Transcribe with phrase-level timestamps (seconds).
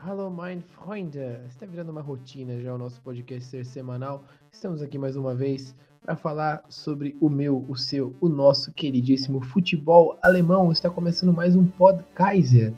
[0.00, 1.40] Hallo, mein Freunde!
[1.48, 4.22] Está virando uma rotina já o nosso podcast ser semanal.
[4.50, 9.40] Estamos aqui mais uma vez para falar sobre o meu, o seu, o nosso queridíssimo
[9.40, 10.70] futebol alemão.
[10.70, 12.72] Está começando mais um Pod Kaiser.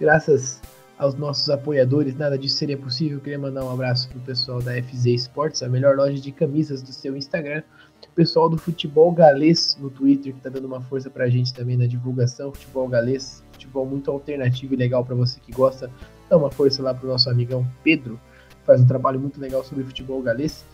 [0.00, 0.62] Graças
[0.98, 3.20] aos nossos apoiadores, nada disso seria possível.
[3.20, 6.90] Queria mandar um abraço pro pessoal da FZ Sports, a melhor loja de camisas do
[6.90, 7.62] seu Instagram.
[8.10, 11.76] O pessoal do Futebol Galês no Twitter, que tá dando uma força pra gente também
[11.76, 12.50] na divulgação.
[12.50, 15.90] Futebol Galês, futebol muito alternativo e legal para você que gosta.
[16.30, 19.82] Dá uma força lá pro nosso amigão Pedro, que faz um trabalho muito legal sobre
[19.82, 20.64] futebol galês.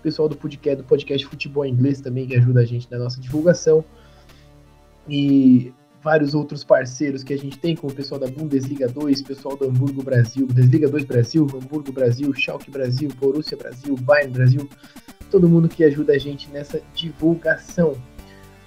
[0.00, 3.20] O pessoal do podcast, do podcast Futebol Inglês também, que ajuda a gente na nossa
[3.20, 3.84] divulgação.
[5.08, 5.72] E
[6.02, 9.66] vários outros parceiros que a gente tem, como o pessoal da Bundesliga 2, pessoal do
[9.66, 14.68] Hamburgo Brasil, Bundesliga 2 Brasil, Hamburgo Brasil, Schalke Brasil, Borussia Brasil, Bayern Brasil,
[15.30, 17.94] todo mundo que ajuda a gente nessa divulgação.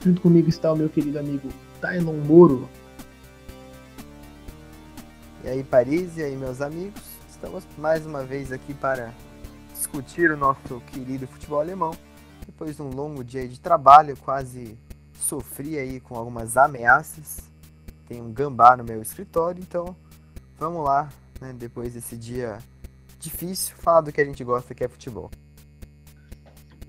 [0.04, 1.50] Junto comigo está o meu querido amigo
[1.82, 2.70] Tylon Moro.
[5.44, 9.14] E aí, Paris, e aí, meus amigos, estamos mais uma vez aqui para
[9.72, 11.92] discutir o nosso querido futebol alemão.
[12.46, 14.78] Depois de um longo dia de trabalho, quase
[15.14, 17.38] sofri aí com algumas ameaças.
[18.08, 19.96] Tem um gambá no meu escritório, então
[20.58, 21.08] vamos lá,
[21.40, 22.58] né, depois desse dia
[23.20, 25.30] difícil, falar do que a gente gosta, que é futebol.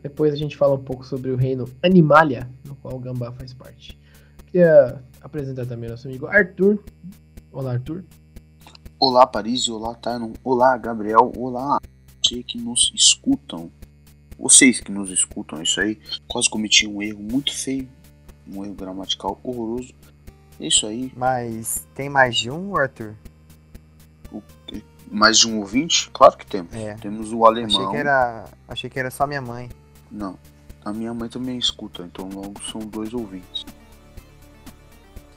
[0.03, 3.53] Depois a gente fala um pouco sobre o reino Animalia, no qual o gambá faz
[3.53, 4.01] parte.
[4.47, 6.83] Queria apresentar também nosso amigo Arthur.
[7.53, 8.05] Olá, Arthur.
[9.01, 11.79] Olá, Paris, olá, Tyron, olá, Gabriel, olá,
[12.23, 13.71] você que nos escutam.
[14.37, 16.01] Vocês que nos escutam, isso aí.
[16.27, 17.89] Quase cometi um erro muito feio
[18.49, 19.93] um erro gramatical horroroso.
[20.59, 21.13] É isso aí.
[21.17, 23.15] Mas tem mais de um, Arthur?
[24.33, 24.43] O,
[25.11, 26.11] mais de um ouvinte?
[26.11, 26.75] Claro que temos.
[26.75, 26.95] É.
[26.95, 27.77] Temos o alemão.
[27.77, 29.69] Achei que, era, achei que era só minha mãe.
[30.11, 30.39] Não.
[30.85, 33.65] A minha mãe também escuta, então logo são dois ouvintes.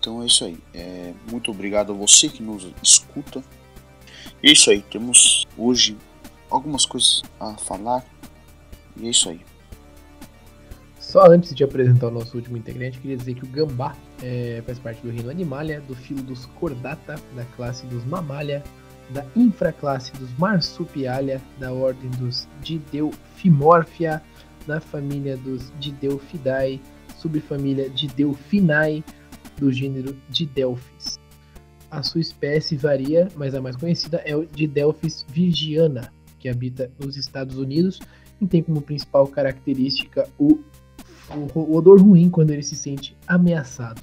[0.01, 0.57] Então é isso aí.
[0.73, 3.43] É, muito obrigado a você que nos escuta.
[4.41, 4.81] É isso aí.
[4.81, 5.95] Temos hoje
[6.49, 8.03] algumas coisas a falar.
[8.97, 9.39] E é isso aí.
[10.99, 14.79] Só antes de apresentar o nosso último integrante, queria dizer que o gambá é, faz
[14.79, 18.63] parte do reino Animalia, do filo dos Chordata, da classe dos Mammalia,
[19.11, 24.19] da infraclasse dos Marsupialia, da ordem dos Didelphimorphia,
[24.65, 26.81] da família dos Didelphidae,
[27.19, 29.03] subfamília Didelphinae,
[29.57, 31.19] do gênero Didelphis.
[31.89, 37.17] A sua espécie varia, mas a mais conhecida é o Didelphis virgiana, que habita nos
[37.17, 37.99] Estados Unidos
[38.39, 40.59] e tem como principal característica o
[41.55, 44.01] o odor ruim quando ele se sente ameaçado.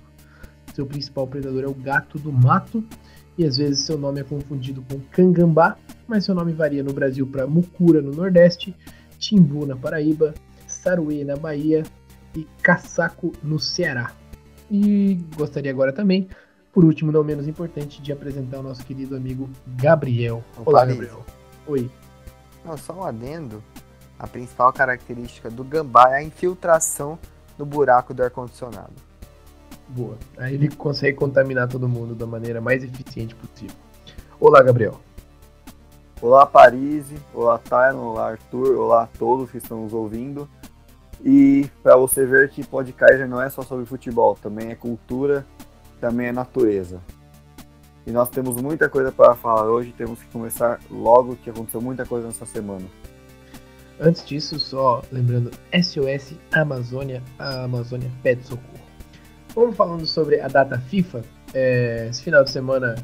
[0.75, 2.85] Seu principal predador é o gato do mato,
[3.37, 5.77] e às vezes seu nome é confundido com cangambá,
[6.07, 8.75] mas seu nome varia no Brasil para mucura no Nordeste,
[9.19, 10.35] timbu na Paraíba,
[10.67, 11.83] saruê na Bahia
[12.35, 14.13] e caçaco no Ceará.
[14.71, 16.29] E gostaria agora também,
[16.73, 20.45] por último, não menos importante, de apresentar o nosso querido amigo Gabriel.
[20.65, 21.25] Olá, Gabriel.
[21.67, 21.91] Oi.
[22.65, 23.63] Não, só um adendo.
[24.19, 27.19] A principal característica do gambá é a infiltração
[27.57, 28.93] no buraco do ar-condicionado.
[29.89, 30.19] Boa.
[30.37, 33.77] Aí ele consegue contaminar todo mundo da maneira mais eficiente possível.
[34.39, 35.01] Olá, Gabriel.
[36.21, 37.07] Olá, Paris.
[37.33, 37.99] Olá, Tyron.
[37.99, 38.77] Olá, Arthur.
[38.77, 40.49] Olá a todos que estão nos ouvindo.
[41.25, 45.45] E para você ver que podcast não é só sobre futebol, também é cultura,
[46.01, 47.01] também é natureza.
[48.07, 52.07] E nós temos muita coisa para falar hoje, temos que começar logo, que aconteceu muita
[52.07, 52.87] coisa nessa semana.
[54.01, 58.79] Antes disso, só lembrando SOS Amazônia, a Amazônia pede socorro.
[59.55, 62.95] Vamos falando sobre a data FIFA, é, esse final de semana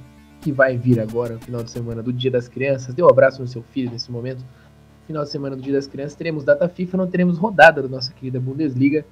[0.40, 3.40] que vai vir agora, o final de semana do Dia das Crianças, dê um abraço
[3.40, 4.44] no seu filho nesse momento.
[5.06, 8.12] Final de semana do Dia das Crianças teremos data FIFA, não teremos rodada da nossa
[8.12, 9.04] querida Bundesliga.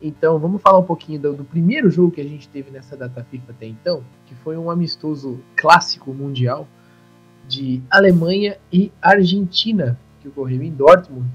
[0.00, 3.24] Então vamos falar um pouquinho do, do primeiro jogo que a gente teve nessa data
[3.24, 6.68] FIFA até então, que foi um amistoso clássico mundial
[7.48, 11.26] de Alemanha e Argentina, que ocorreu em Dortmund.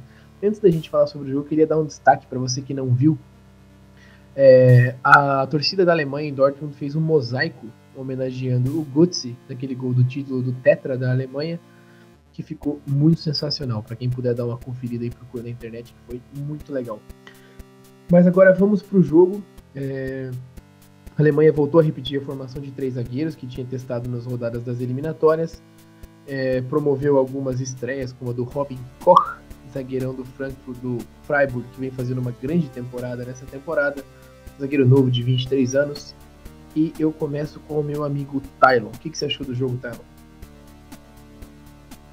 [0.42, 2.74] Antes da gente falar sobre o jogo, eu queria dar um destaque para você que
[2.74, 3.18] não viu.
[4.36, 9.94] É, a torcida da Alemanha em Dortmund fez um mosaico homenageando o Götze, daquele gol
[9.94, 11.60] do título do Tetra da Alemanha,
[12.40, 13.84] que ficou muito sensacional.
[13.84, 17.00] Para quem puder dar uma conferida e procurar na internet, foi muito legal.
[18.10, 19.44] Mas agora vamos para o jogo.
[19.76, 20.32] É,
[21.18, 24.64] a Alemanha voltou a repetir a formação de três zagueiros que tinha testado nas rodadas
[24.64, 25.62] das eliminatórias
[26.30, 29.40] é, promoveu algumas estreias, como a do Robin Koch,
[29.74, 34.04] zagueirão do Frankfurt do Freiburg, que vem fazendo uma grande temporada nessa temporada,
[34.60, 36.16] zagueiro novo de 23 anos.
[36.76, 38.90] E eu começo com o meu amigo Tylon.
[38.90, 40.19] O que, que você achou do jogo, Tylon?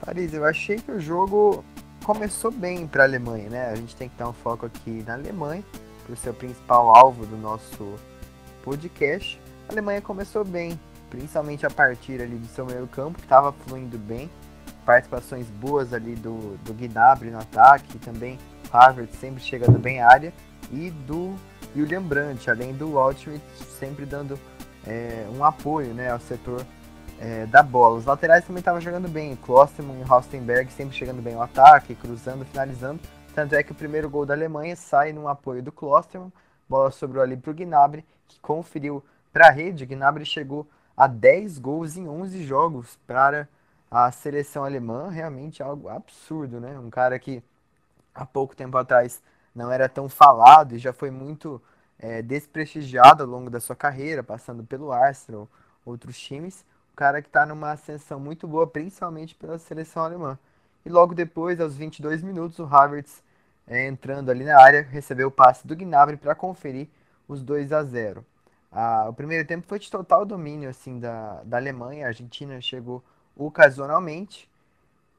[0.07, 1.65] Paris, eu achei que o jogo
[2.05, 3.71] começou bem para a Alemanha, né?
[3.71, 5.65] A gente tem que dar um foco aqui na Alemanha,
[6.07, 7.97] por ser o principal alvo do nosso
[8.63, 9.41] podcast.
[9.69, 10.79] A Alemanha começou bem,
[11.11, 14.31] principalmente a partir ali do seu meio campo, que estava fluindo bem,
[14.85, 18.39] participações boas ali do, do Gnabry no ataque, também
[18.73, 20.33] Harvard sempre chegando bem à área,
[20.71, 21.35] e do
[21.75, 23.43] William Brandt, além do Altschmidt
[23.77, 24.39] sempre dando
[24.87, 26.65] é, um apoio né, ao setor
[27.19, 27.99] é, da bola.
[27.99, 32.45] Os laterais também estavam jogando bem, Klosterman e Haustenberg sempre chegando bem ao ataque, cruzando,
[32.45, 33.01] finalizando.
[33.35, 36.33] Tanto é que o primeiro gol da Alemanha sai num apoio do Klosterman,
[36.69, 39.87] bola sobrou ali para o Gnabry, que conferiu para a rede.
[39.87, 40.67] Gnabry chegou
[40.97, 43.49] a 10 gols em 11 jogos para
[43.91, 46.79] a seleção alemã, realmente algo absurdo, né?
[46.79, 47.43] Um cara que
[48.15, 49.23] há pouco tempo atrás
[49.55, 51.63] não era tão falado e já foi muito
[51.99, 55.49] é, desprestigiado ao longo da sua carreira, passando pelo Arsenal,
[55.85, 56.65] outros times.
[56.97, 60.39] Cara que está numa ascensão muito boa, principalmente pela seleção alemã.
[60.85, 63.23] E logo depois, aos 22 minutos, o Havertz,
[63.67, 66.89] é, entrando ali na área, recebeu o passe do Gnabry para conferir
[67.29, 68.25] os 2 a 0.
[68.73, 72.07] Ah, o primeiro tempo foi de total domínio assim da, da Alemanha.
[72.07, 73.05] A Argentina chegou
[73.37, 74.49] ocasionalmente.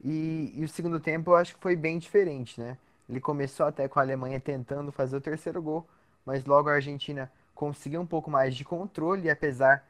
[0.02, 2.76] E, e, o segundo tempo eu acho que foi bem diferente, né?
[3.08, 5.86] Ele começou até com a Alemanha tentando fazer o terceiro gol,
[6.26, 9.84] mas logo a Argentina conseguiu um pouco mais de controle, apesar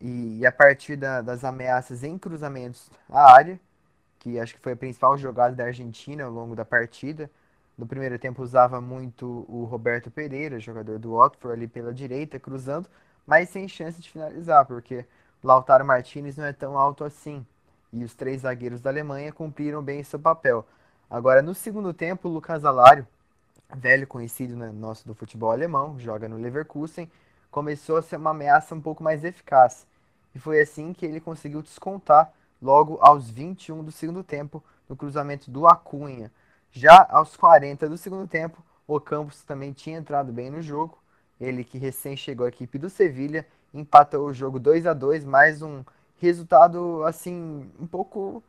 [0.00, 3.58] e, e a partir da, das ameaças em cruzamentos à área,
[4.18, 7.30] que acho que foi a principal jogada da Argentina ao longo da partida.
[7.76, 12.88] No primeiro tempo usava muito o Roberto Pereira, jogador do Watford, ali pela direita, cruzando,
[13.26, 15.04] mas sem chance de finalizar, porque
[15.42, 17.44] Lautaro Martinez não é tão alto assim.
[17.92, 20.66] E os três zagueiros da Alemanha cumpriram bem seu papel.
[21.08, 23.06] Agora, no segundo tempo, o Lucas Alário,
[23.76, 27.10] velho conhecido né, nosso do futebol alemão, joga no Leverkusen,
[27.54, 29.86] começou a ser uma ameaça um pouco mais eficaz.
[30.34, 35.52] E foi assim que ele conseguiu descontar logo aos 21 do segundo tempo no cruzamento
[35.52, 36.32] do Acunha.
[36.72, 40.98] Já aos 40 do segundo tempo, o Campos também tinha entrado bem no jogo.
[41.40, 45.62] Ele que recém chegou à equipe do Sevilha, empatou o jogo 2 a 2 mais
[45.62, 45.84] um
[46.20, 48.42] resultado assim um pouco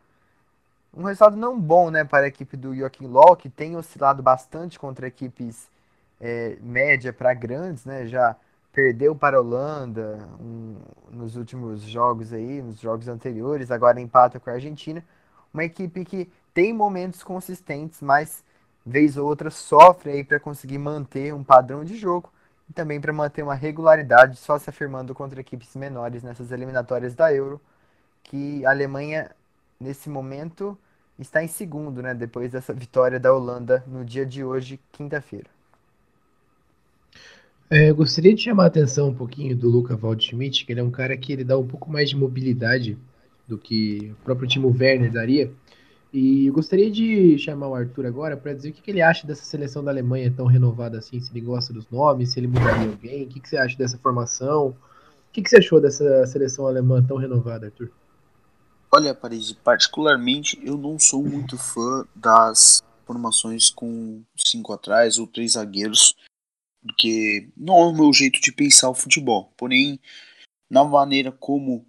[0.91, 4.79] um resultado não bom né, para a equipe do Joaquim Low, que tem oscilado bastante
[4.79, 5.67] contra equipes
[6.19, 8.07] é, média para grandes, né?
[8.07, 8.35] Já
[8.75, 10.75] perdeu para a Holanda um,
[11.09, 15.01] nos últimos jogos aí, nos jogos anteriores, agora empata com a Argentina.
[15.53, 18.43] Uma equipe que tem momentos consistentes, mas
[18.85, 22.29] vez ou outra sofre aí para conseguir manter um padrão de jogo
[22.69, 27.33] e também para manter uma regularidade, só se afirmando contra equipes menores nessas eliminatórias da
[27.33, 27.61] Euro,
[28.23, 29.31] que a Alemanha
[29.79, 30.77] nesse momento
[31.17, 35.54] está em segundo, né, depois dessa vitória da Holanda no dia de hoje, quinta-feira.
[37.69, 40.83] É, eu gostaria de chamar a atenção um pouquinho do Luca Waldschmidt, que ele é
[40.83, 42.97] um cara que ele dá um pouco mais de mobilidade
[43.47, 45.51] do que o próprio Timo Werner daria.
[46.13, 49.25] E eu gostaria de chamar o Arthur agora para dizer o que, que, ele acha
[49.25, 52.87] dessa seleção da Alemanha tão renovada assim, se ele gosta dos nomes, se ele mudaria
[52.87, 54.75] alguém, o que, que você acha dessa formação, o
[55.33, 57.91] que, que você achou dessa seleção alemã tão renovada, Arthur?
[58.93, 65.53] Olha, Paris, particularmente eu não sou muito fã das formações com cinco atrás ou três
[65.53, 66.15] zagueiros,
[66.85, 69.51] porque não é o meu jeito de pensar o futebol.
[69.57, 69.99] Porém,
[70.69, 71.85] na maneira como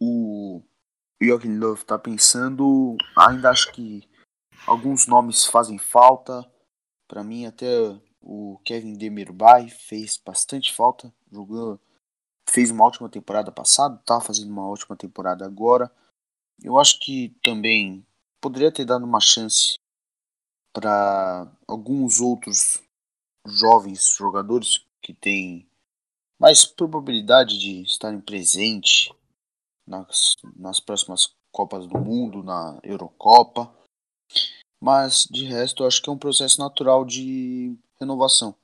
[0.00, 0.62] o
[1.20, 4.06] Joachim Löw está pensando, ainda acho que
[4.66, 6.44] alguns nomes fazem falta.
[7.08, 7.66] Para mim, até
[8.20, 11.12] o Kevin Demirbay fez bastante falta.
[11.32, 11.80] Jogou,
[12.48, 15.90] fez uma ótima temporada passada, está fazendo uma ótima temporada agora.
[16.62, 18.06] Eu acho que também
[18.42, 19.78] poderia ter dado uma chance
[20.72, 22.82] para alguns outros
[23.46, 25.66] jovens jogadores que têm
[26.38, 29.10] mais probabilidade de estarem presentes
[29.86, 33.72] nas, nas próximas Copas do Mundo, na Eurocopa.
[34.80, 38.54] Mas de resto, eu acho que é um processo natural de renovação.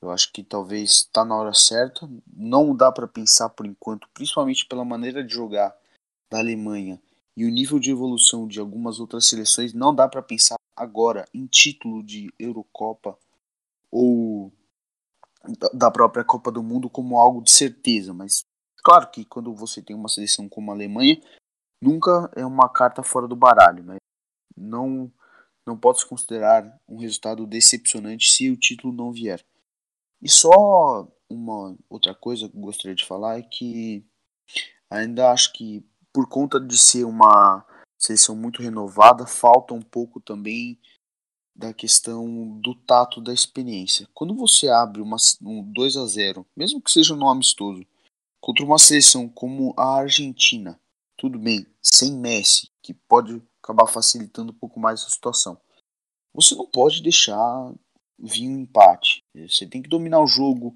[0.00, 2.08] Eu acho que talvez está na hora certa.
[2.26, 5.76] Não dá para pensar por enquanto, principalmente pela maneira de jogar
[6.30, 7.00] da Alemanha
[7.36, 11.46] e o nível de evolução de algumas outras seleções, não dá para pensar agora em
[11.46, 13.16] título de Eurocopa
[13.92, 14.50] ou
[15.74, 18.44] da própria Copa do Mundo como algo de certeza, mas
[18.82, 21.20] claro que quando você tem uma seleção como a Alemanha,
[21.80, 23.98] nunca é uma carta fora do baralho, mas
[24.56, 25.12] não
[25.64, 29.44] não pode se considerar um resultado decepcionante se o título não vier.
[30.20, 34.04] E só uma outra coisa que eu gostaria de falar é que
[34.90, 37.64] ainda acho que por conta de ser uma
[37.96, 40.80] seleção muito renovada, falta um pouco também
[41.54, 44.08] da questão do tato da experiência.
[44.14, 47.84] Quando você abre uma, um 2 a 0 mesmo que seja no amistoso,
[48.40, 50.80] contra uma seleção como a Argentina,
[51.16, 55.56] tudo bem, sem Messi, que pode acabar facilitando um pouco mais a situação.
[56.34, 57.72] Você não pode deixar
[58.18, 59.22] vir um empate.
[59.34, 60.74] Você tem que dominar o jogo,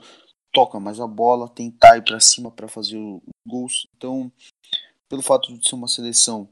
[0.52, 3.88] toca mais a bola, tentar ir para cima para fazer os gols.
[3.96, 4.30] Então,
[5.08, 6.48] pelo fato de ser uma seleção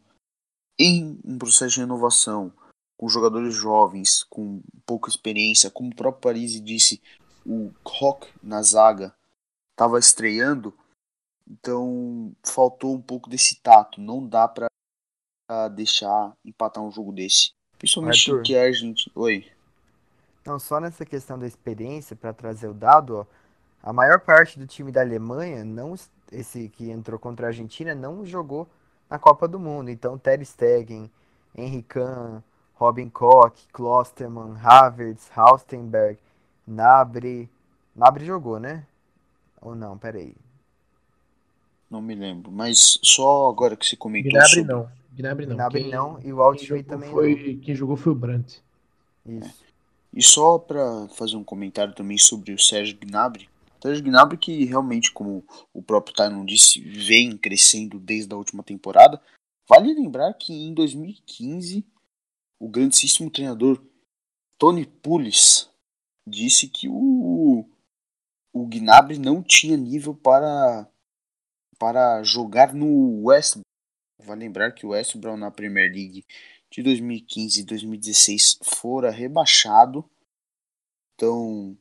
[0.79, 2.53] em um processo de renovação,
[2.97, 7.01] com jogadores jovens, com pouca experiência, como o próprio Paris disse,
[7.45, 9.15] o Rock na zaga
[9.73, 10.73] estava estreando,
[11.49, 14.01] então faltou um pouco desse tato.
[14.01, 14.69] Não dá para
[15.69, 17.53] deixar empatar um jogo desse.
[17.79, 18.43] Principalmente Arthur.
[18.43, 19.11] que é a gente.
[19.15, 19.47] Oi.
[20.47, 23.27] Não, só nessa questão da experiência, para trazer o dado, ó,
[23.83, 25.95] a maior parte do time da Alemanha, não
[26.33, 28.69] esse que entrou contra a Argentina, não jogou
[29.09, 29.91] na Copa do Mundo.
[29.91, 31.11] Então, Ter Stegen,
[31.55, 32.43] Henry Kahn,
[32.75, 36.19] Robin Koch, Klosterman, Havertz, Haustenberg,
[36.67, 37.49] Nabre.
[37.95, 38.87] Nabre jogou, né?
[39.61, 39.97] Ou não?
[39.97, 40.35] Peraí.
[41.91, 44.73] Não me lembro, mas só agora que se comentou Gnabry sobre...
[44.73, 44.89] não.
[45.13, 45.57] Gnabry não.
[45.57, 47.61] Gnabry quem, não e o Altschmidt também foi, não.
[47.61, 48.61] Quem jogou foi o Brandt.
[49.25, 49.65] Isso.
[50.13, 53.49] E só para fazer um comentário também sobre o Sérgio Gnabry.
[53.81, 59.21] Sérgio Gnabry que realmente, como o próprio Tyron disse, vem crescendo desde a última temporada.
[59.69, 61.85] Vale lembrar que em 2015
[62.65, 63.85] o grandíssimo treinador
[64.59, 65.69] Tony Pulis
[66.27, 67.69] disse que o,
[68.55, 70.89] o Gnabry não tinha nível para,
[71.79, 73.59] para jogar no West
[74.19, 76.25] Vale lembrar que o West Brom na Premier League
[76.71, 80.09] de 2015 e 2016 fora rebaixado.
[81.15, 81.77] Então,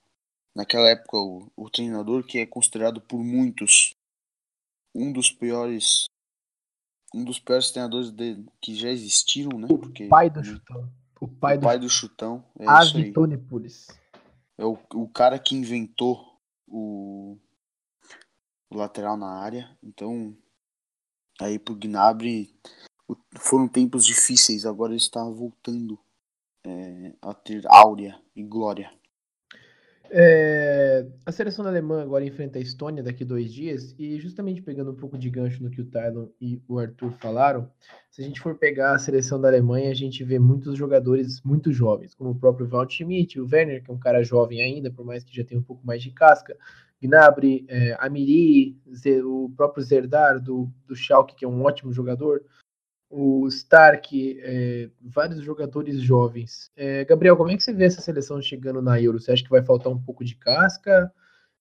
[0.54, 3.96] naquela época, o, o treinador que é considerado por muitos
[4.94, 6.10] um dos piores
[7.14, 9.68] um dos piores treinadores de, que já existiram, né?
[9.68, 10.92] Porque, o pai do chutão.
[11.22, 12.44] O pai, o do, pai do chutão.
[12.60, 13.88] É Avi Tony Pulis.
[14.58, 17.38] É o, o cara que inventou o,
[18.70, 19.70] o lateral na área.
[19.82, 20.36] Então,
[21.40, 22.54] aí pro Gnabry
[23.38, 26.00] foram tempos difíceis, agora ele está voltando
[26.66, 28.92] é, a ter áurea e glória.
[30.10, 34.96] É, a seleção alemã agora enfrenta a Estônia daqui dois dias, e justamente pegando um
[34.96, 37.70] pouco de gancho no que o Tylon e o Arthur falaram,
[38.12, 41.72] se a gente for pegar a seleção da Alemanha, a gente vê muitos jogadores muito
[41.72, 45.06] jovens, como o próprio Walt Schmidt, o Werner, que é um cara jovem ainda, por
[45.06, 46.56] mais que já tenha um pouco mais de casca,
[47.02, 48.78] Gnabry, é, Amiri,
[49.26, 52.44] o próprio Zerdar do, do Schalke, que é um ótimo jogador,
[53.16, 56.72] o Stark, é, vários jogadores jovens.
[56.76, 59.20] É, Gabriel, como é que você vê essa seleção chegando na Euro?
[59.20, 61.14] Você acha que vai faltar um pouco de casca?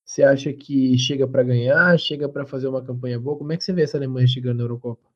[0.03, 3.37] Você acha que chega para ganhar, chega para fazer uma campanha boa?
[3.37, 5.07] Como é que você vê essa Alemanha chegando na Eurocopa?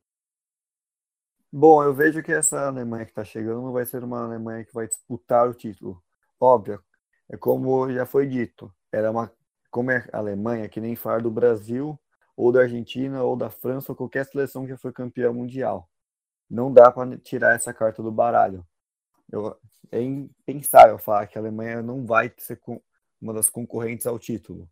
[1.50, 4.86] Bom, eu vejo que essa Alemanha que está chegando vai ser uma Alemanha que vai
[4.86, 6.02] disputar o título.
[6.38, 6.82] Óbvio,
[7.30, 9.32] é como já foi dito, era uma
[9.70, 11.98] como é a Alemanha, que nem falar do Brasil,
[12.36, 15.88] ou da Argentina, ou da França, ou qualquer seleção que já foi campeã mundial.
[16.48, 18.66] Não dá para tirar essa carta do baralho.
[19.30, 19.56] Eu,
[19.90, 22.60] é impensável falar que a Alemanha não vai ser
[23.20, 24.70] uma das concorrentes ao título.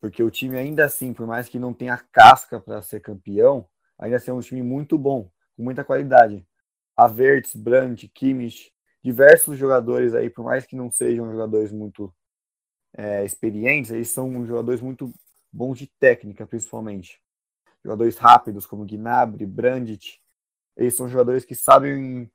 [0.00, 3.68] Porque o time, ainda assim, por mais que não tenha casca para ser campeão,
[3.98, 6.46] ainda assim é um time muito bom, com muita qualidade.
[6.96, 12.14] Avertz, Brandt, Kimmich, diversos jogadores aí, por mais que não sejam jogadores muito
[12.94, 15.12] é, experientes, eles são jogadores muito
[15.52, 17.20] bons de técnica, principalmente.
[17.84, 20.20] Jogadores rápidos, como Gnabry, Brandt,
[20.80, 22.30] eles são jogadores que sabem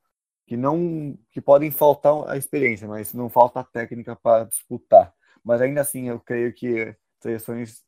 [0.46, 5.12] que não que podem faltar a experiência, mas não falta a técnica para disputar.
[5.44, 7.84] Mas ainda assim, eu creio que seleções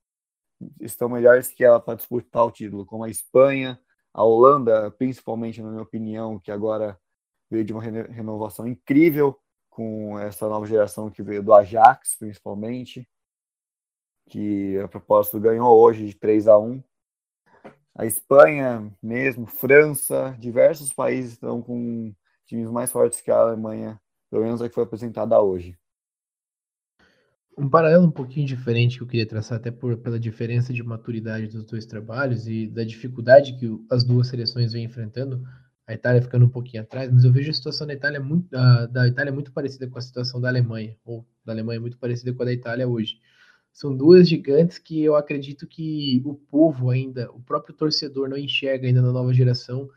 [0.81, 3.79] estão melhores que ela para disputar o título, como a Espanha,
[4.11, 6.99] a Holanda, principalmente na minha opinião, que agora
[7.49, 13.07] veio de uma renovação incrível, com essa nova geração que veio do Ajax, principalmente,
[14.27, 16.83] que a propósito ganhou hoje de 3 a 1
[17.97, 22.13] A Espanha mesmo, França, diversos países estão com
[22.45, 23.99] times mais fortes que a Alemanha,
[24.29, 25.75] pelo menos a que foi apresentada hoje.
[27.57, 31.47] Um paralelo um pouquinho diferente que eu queria traçar, até por, pela diferença de maturidade
[31.47, 35.43] dos dois trabalhos e da dificuldade que as duas seleções vêm enfrentando,
[35.87, 38.85] a Itália ficando um pouquinho atrás, mas eu vejo a situação da Itália muito, da,
[38.85, 42.43] da Itália muito parecida com a situação da Alemanha, ou da Alemanha muito parecida com
[42.43, 43.15] a da Itália hoje.
[43.77, 48.87] São duas gigantes que eu acredito que o povo ainda, o próprio torcedor não enxerga
[48.87, 49.87] ainda na nova geração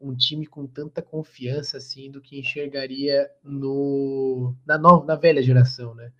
[0.00, 5.92] um time com tanta confiança assim do que enxergaria no na nova, na velha geração,
[5.92, 6.12] né?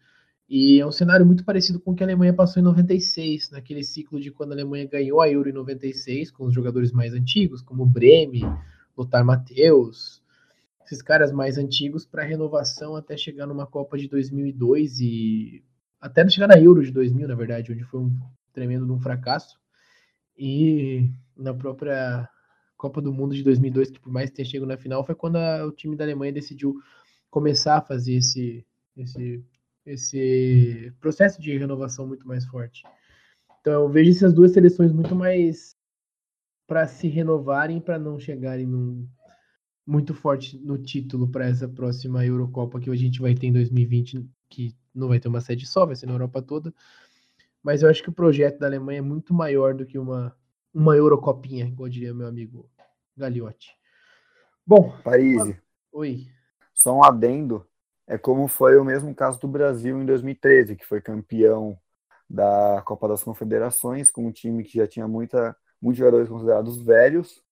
[0.49, 3.85] E é um cenário muito parecido com o que a Alemanha passou em 96, naquele
[3.85, 7.62] ciclo de quando a Alemanha ganhou a Euro em 96, com os jogadores mais antigos,
[7.62, 8.42] como Breme,
[8.97, 10.20] Lothar Matheus,
[10.85, 15.62] esses caras mais antigos para renovação até chegar numa Copa de 2002 e
[16.00, 18.19] até chegar na Euro de 2000, na verdade, onde foi um
[18.52, 19.59] tremendo um fracasso.
[20.37, 22.28] E na própria
[22.76, 25.37] Copa do Mundo de 2002, que por mais que tenha chegado na final, foi quando
[25.37, 26.75] a, o time da Alemanha decidiu
[27.30, 28.66] começar a fazer esse,
[28.97, 29.45] esse
[29.85, 32.83] esse processo de renovação muito mais forte.
[33.61, 35.76] Então eu vejo essas duas seleções muito mais
[36.66, 39.09] para se renovarem para não chegarem num,
[39.87, 44.25] muito forte no título para essa próxima Eurocopa que a gente vai ter em 2020,
[44.50, 46.75] que não vai ter uma sede só, vai ser na Europa toda.
[47.62, 50.37] Mas eu acho que o projeto da Alemanha é muito maior do que uma,
[50.75, 52.69] uma Eurocopinha, igual diria meu amigo
[53.16, 53.75] Gagliotti.
[54.66, 54.97] Bom.
[55.02, 55.40] País.
[55.92, 56.26] Oi.
[56.75, 57.66] Só um adendo.
[58.07, 61.78] É como foi o mesmo caso do Brasil em 2013, que foi campeão
[62.28, 67.42] da Copa das Confederações, com um time que já tinha muita, muitos jogadores considerados velhos,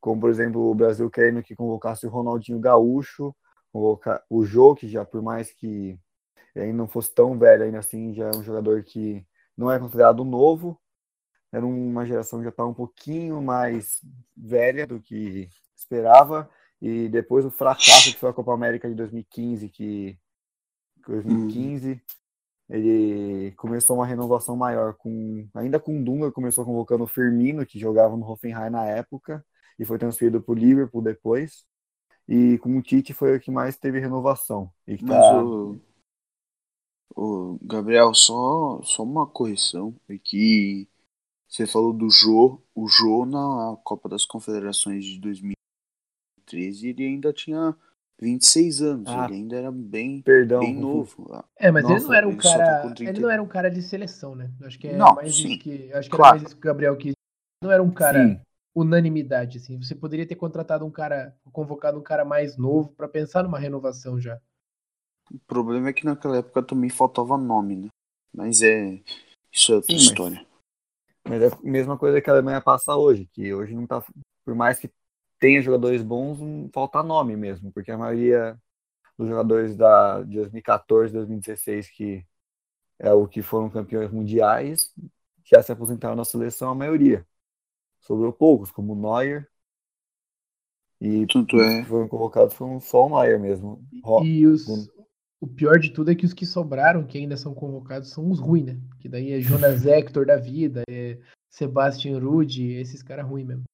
[0.00, 3.34] como por exemplo o Brasil querendo que convocasse o Ronaldinho Gaúcho,
[4.30, 5.98] o Jô, que já por mais que
[6.54, 9.26] ele não fosse tão velho ainda assim, já é um jogador que
[9.56, 10.80] não é considerado novo,
[11.52, 14.00] era uma geração que já estava um pouquinho mais
[14.36, 16.48] velha do que esperava,
[16.80, 20.18] e depois o fracasso que foi a Copa América de 2015, que
[21.06, 22.00] 2015 hum.
[22.68, 28.16] ele começou uma renovação maior com ainda com Dunga começou convocando o Firmino que jogava
[28.16, 29.44] no Hoffenheim na época
[29.78, 31.64] e foi transferido para o Liverpool depois
[32.28, 35.44] e com o Tite foi o que mais teve renovação e Mas tá...
[35.44, 35.80] o,
[37.14, 40.88] o Gabriel só só uma correção é que
[41.48, 47.76] você falou do Jô, o Jô na Copa das Confederações de 2013 ele ainda tinha
[48.20, 51.28] 26 anos, ah, ele ainda era bem, perdão, bem novo.
[51.58, 53.82] É, mas Nossa, ele não era um ele cara, ele não era um cara de
[53.82, 54.50] seleção, né?
[54.62, 56.36] Acho que é não, mais sim, isso que, acho que claro.
[56.36, 57.12] era mais isso que o Gabriel quis.
[57.62, 58.40] Não era um cara sim.
[58.74, 59.80] Unanimidade assim.
[59.80, 64.20] Você poderia ter contratado um cara, convocado um cara mais novo para pensar numa renovação
[64.20, 64.40] já.
[65.30, 67.88] O problema é que naquela época também faltava nome, né?
[68.32, 69.00] Mas é
[69.52, 70.46] isso é outra sim, história.
[71.24, 74.04] Mas, mas é a mesma coisa que a Alemanha passa hoje, que hoje não tá
[74.44, 74.90] por mais que
[75.38, 78.60] tenha jogadores bons, não falta nome mesmo, porque a maioria
[79.16, 82.26] dos jogadores da, de 2014, 2016, que
[82.98, 84.92] é o que foram campeões mundiais,
[85.44, 87.26] já se aposentaram na seleção, a maioria.
[88.04, 89.48] Sobrou poucos, como o Neuer.
[91.00, 91.84] E Tudo é.
[91.84, 93.82] foram convocados foram só o Neuer mesmo.
[94.22, 94.66] E os,
[95.40, 98.38] o pior de tudo é que os que sobraram, que ainda são convocados, são os
[98.38, 98.80] ruins, né?
[99.00, 103.64] Que daí é Jonas Hector da vida, é Sebastian Rude, esses caras ruins mesmo.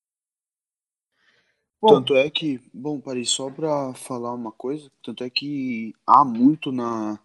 [1.82, 6.24] Bom, tanto é que, bom, Paris, só para falar uma coisa, tanto é que há
[6.24, 7.18] muito na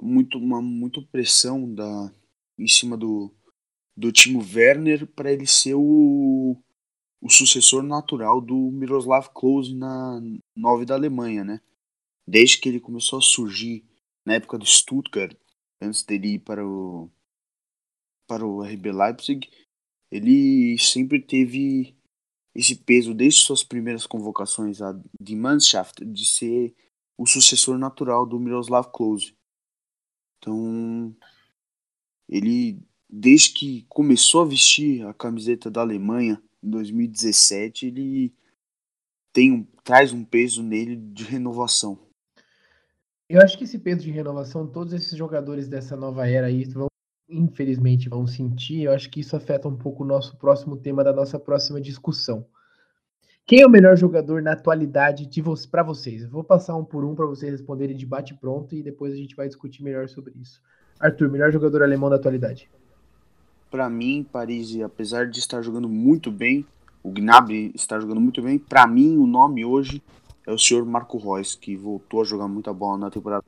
[0.00, 2.10] muito uma muito pressão da
[2.58, 3.30] em cima do
[4.00, 6.56] do Timo Werner para ele ser o,
[7.20, 10.18] o sucessor natural do Miroslav Klose na
[10.56, 11.60] nove da Alemanha, né?
[12.26, 13.84] Desde que ele começou a surgir
[14.24, 15.36] na época do Stuttgart,
[15.82, 17.10] antes dele ir para o
[18.26, 19.50] para o RB Leipzig,
[20.10, 21.94] ele sempre teve
[22.54, 24.78] esse peso desde suas primeiras convocações
[25.20, 26.74] de Mannschaft de ser
[27.18, 29.36] o sucessor natural do Miroslav Klose.
[30.38, 31.14] Então,
[32.28, 32.80] ele
[33.12, 38.32] desde que começou a vestir a camiseta da Alemanha em 2017, ele
[39.32, 41.98] tem um, traz um peso nele de renovação.
[43.28, 46.88] Eu acho que esse peso de renovação, todos esses jogadores dessa nova era aí vão,
[47.28, 48.82] infelizmente, vão sentir.
[48.82, 52.46] Eu acho que isso afeta um pouco o nosso próximo tema da nossa próxima discussão.
[53.46, 56.22] Quem é o melhor jogador na atualidade de vo para vocês?
[56.22, 59.16] Eu vou passar um por um para vocês responderem de bate pronto e depois a
[59.16, 60.60] gente vai discutir melhor sobre isso.
[61.00, 62.70] Arthur, melhor jogador alemão da atualidade?
[63.70, 66.66] Para mim, Paris, apesar de estar jogando muito bem,
[67.02, 68.58] o Gnabry está jogando muito bem.
[68.58, 70.02] Para mim, o nome hoje
[70.46, 73.44] é o senhor Marco Reus, que voltou a jogar muita bola na temporada.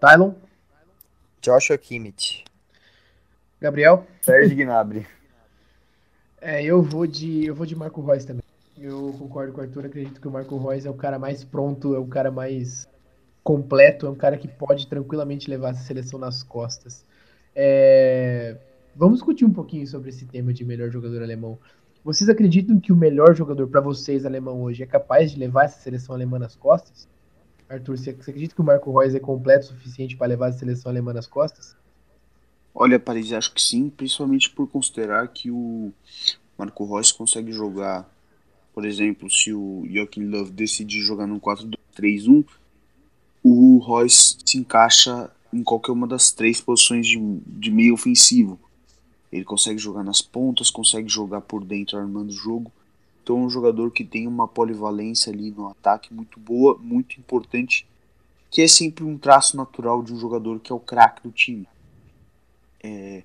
[0.00, 0.32] Tylon?
[1.40, 2.44] Joshua Kimmich.
[3.60, 4.06] Gabriel?
[4.22, 5.06] Sérgio Gnabry.
[6.44, 8.42] É, eu vou de eu vou de Marco Reus também.
[8.76, 11.94] Eu concordo com o Arthur, acredito que o Marco Reus é o cara mais pronto,
[11.94, 12.88] é o cara mais
[13.44, 17.04] completo, é um cara que pode tranquilamente levar essa seleção nas costas.
[17.54, 18.56] É...
[18.94, 21.58] Vamos discutir um pouquinho sobre esse tema de melhor jogador alemão.
[22.04, 25.80] Vocês acreditam que o melhor jogador para vocês alemão hoje é capaz de levar essa
[25.80, 27.08] seleção alemã nas costas?
[27.68, 30.90] Arthur, você acredita que o Marco Reus é completo o suficiente para levar a seleção
[30.90, 31.74] alemã nas costas?
[32.74, 35.92] Olha, Paris, acho que sim, principalmente por considerar que o
[36.58, 38.08] Marco Reus consegue jogar,
[38.74, 42.44] por exemplo, se o Joachim Love decidir jogar no 4-2-3-1,
[43.42, 48.58] o Reus se encaixa em qualquer uma das três posições de, de meio ofensivo.
[49.30, 52.72] Ele consegue jogar nas pontas, consegue jogar por dentro armando o jogo.
[53.22, 57.86] Então é um jogador que tem uma polivalência ali no ataque muito boa, muito importante,
[58.50, 61.66] que é sempre um traço natural de um jogador que é o craque do time.
[62.82, 63.22] É,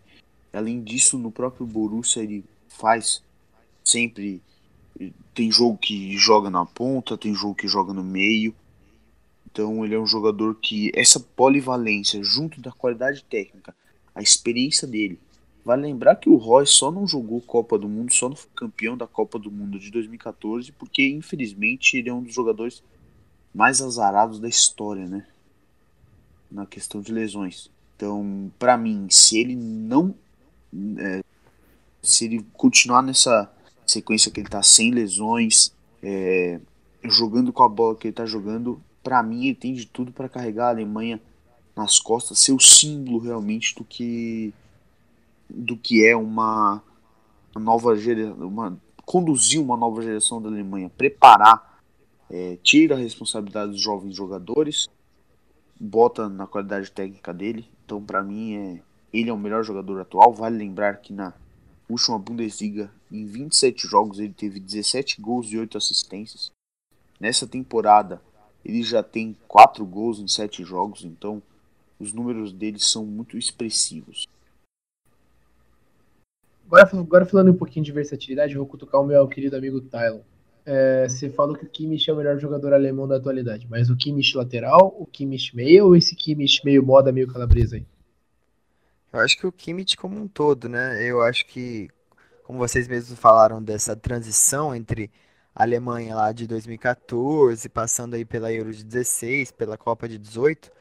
[0.53, 3.23] além disso, no próprio Borussia ele faz
[3.83, 4.41] sempre
[5.33, 8.53] tem jogo que joga na ponta, tem jogo que joga no meio.
[9.49, 13.75] Então ele é um jogador que essa polivalência, junto da qualidade técnica,
[14.13, 15.19] a experiência dele.
[15.63, 18.95] Vale lembrar que o Roy só não jogou Copa do Mundo, só não foi campeão
[18.95, 22.81] da Copa do Mundo de 2014, porque infelizmente ele é um dos jogadores
[23.53, 25.25] mais azarados da história, né?
[26.49, 27.69] Na questão de lesões.
[27.95, 30.15] Então, para mim, se ele não.
[30.99, 31.23] É,
[32.01, 33.51] se ele continuar nessa
[33.85, 36.59] sequência que ele tá sem lesões, é,
[37.03, 40.27] jogando com a bola que ele tá jogando, para mim ele tem de tudo para
[40.27, 41.21] carregar a Alemanha
[41.73, 44.53] nas costas, ser o símbolo realmente do que
[45.49, 46.83] do que é uma,
[47.55, 51.79] nova geração, uma, conduzir uma nova geração da Alemanha, preparar,
[52.29, 54.89] é, tira a responsabilidade dos jovens jogadores,
[55.79, 57.65] bota na qualidade técnica dele.
[57.85, 58.81] Então, para mim, é,
[59.13, 60.33] ele é o melhor jogador atual.
[60.33, 61.33] Vale lembrar que na
[61.87, 66.51] última Bundesliga, em 27 jogos, ele teve 17 gols e 8 assistências.
[67.17, 68.21] Nessa temporada,
[68.63, 71.41] ele já tem 4 gols em 7 jogos, então
[71.99, 74.27] os números dele são muito expressivos.
[76.65, 80.19] Agora, agora falando um pouquinho de versatilidade, vou cutucar o meu querido amigo Tylon.
[80.65, 83.95] É, você falou que o Kimmich é o melhor jogador alemão da atualidade, mas o
[83.95, 87.85] Kimmich lateral, o Kimmich meio ou esse Kimmich meio moda, meio calabresa aí?
[89.13, 91.01] Eu acho que o Kimmich como um todo, né?
[91.01, 91.87] Eu acho que,
[92.43, 95.09] como vocês mesmos falaram dessa transição entre
[95.57, 100.71] Alemanha lá de 2014, passando aí pela Euro de 16, pela Copa de 18,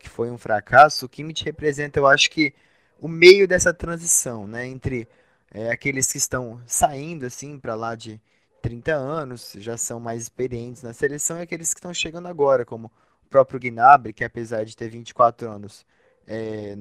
[0.00, 2.52] que foi um fracasso, o Kimmich representa, eu acho que,
[3.00, 4.66] o meio dessa transição, né?
[4.66, 5.08] Entre
[5.52, 8.20] é, aqueles que estão saindo assim para lá de
[8.60, 12.88] 30 anos, já são mais experientes na seleção, e aqueles que estão chegando agora, como
[13.24, 15.86] o próprio Gnabry, que apesar de ter 24 anos,
[16.26, 16.76] é,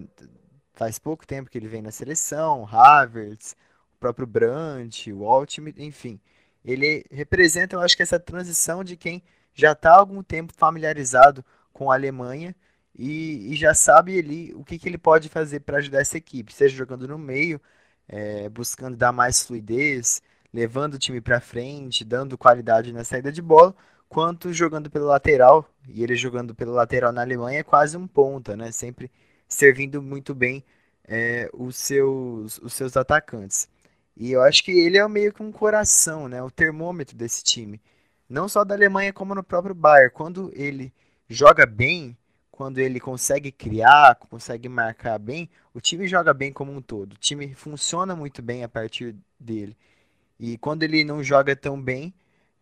[0.73, 3.55] faz pouco tempo que ele vem na seleção, Havertz,
[3.95, 6.19] o próprio Brandt, o Altman, enfim.
[6.65, 9.23] Ele representa, eu acho que essa transição de quem
[9.53, 12.55] já está há algum tempo familiarizado com a Alemanha
[12.97, 16.53] e, e já sabe ali o que, que ele pode fazer para ajudar essa equipe,
[16.53, 17.61] seja jogando no meio,
[18.07, 20.21] é, buscando dar mais fluidez,
[20.53, 23.75] levando o time para frente, dando qualidade na saída de bola,
[24.09, 28.55] quanto jogando pelo lateral, e ele jogando pelo lateral na Alemanha é quase um ponta,
[28.55, 28.71] né?
[28.71, 29.11] Sempre
[29.47, 30.63] servindo muito bem
[31.07, 33.69] é, os, seus, os seus atacantes.
[34.17, 36.41] E eu acho que ele é meio que um coração, né?
[36.41, 37.81] O termômetro desse time.
[38.29, 40.11] Não só da Alemanha, como no próprio Bayern.
[40.13, 40.93] Quando ele
[41.27, 42.17] joga bem,
[42.49, 47.13] quando ele consegue criar, consegue marcar bem, o time joga bem como um todo.
[47.13, 49.75] O time funciona muito bem a partir dele.
[50.39, 52.13] E quando ele não joga tão bem,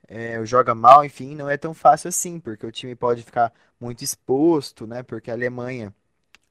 [0.08, 4.04] é, joga mal, enfim, não é tão fácil assim, porque o time pode ficar muito
[4.04, 5.04] exposto, né?
[5.04, 5.94] Porque a Alemanha,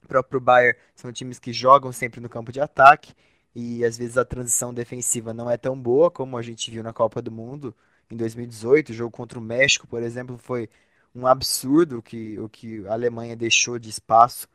[0.05, 3.15] o próprio Bayern, são times que jogam sempre no campo de ataque
[3.55, 6.93] e às vezes a transição defensiva não é tão boa como a gente viu na
[6.93, 7.75] Copa do Mundo
[8.11, 8.91] em 2018.
[8.91, 10.69] O jogo contra o México, por exemplo, foi
[11.15, 14.49] um absurdo o que, o que a Alemanha deixou de espaço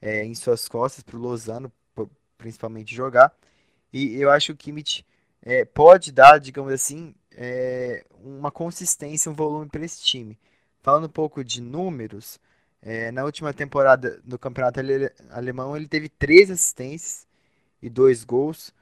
[0.00, 1.72] é, em suas costas para o Lozano,
[2.38, 3.34] principalmente, jogar.
[3.92, 5.04] E eu acho que o Kimmich
[5.42, 10.38] é, pode dar, digamos assim, é, uma consistência, um volume para esse time.
[10.82, 12.38] Falando um pouco de números,
[12.82, 14.80] é, na última temporada do Campeonato
[15.30, 17.26] Alemão ele teve três assistências
[17.84, 18.72] e dois gols.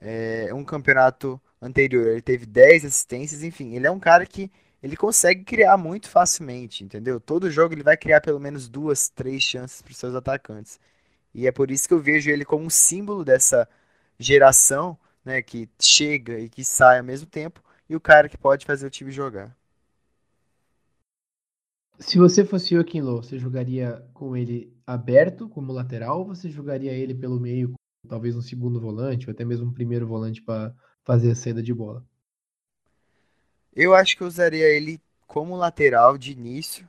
[0.00, 4.50] É, um campeonato anterior ele teve 10 assistências, enfim, ele é um cara que
[4.82, 7.20] ele consegue criar muito facilmente, entendeu?
[7.20, 10.80] Todo jogo ele vai criar pelo menos duas, três chances para os seus atacantes.
[11.34, 13.68] E é por isso que eu vejo ele como um símbolo dessa
[14.18, 18.66] geração, né, que chega e que sai ao mesmo tempo, e o cara que pode
[18.66, 19.54] fazer o time jogar.
[21.98, 26.48] Se você fosse o Kim Low, você jogaria com ele aberto como lateral ou você
[26.48, 27.74] jogaria ele pelo meio,
[28.08, 31.72] talvez um segundo volante ou até mesmo um primeiro volante para fazer a saída de
[31.72, 32.04] bola?
[33.74, 36.88] Eu acho que eu usaria ele como lateral de início,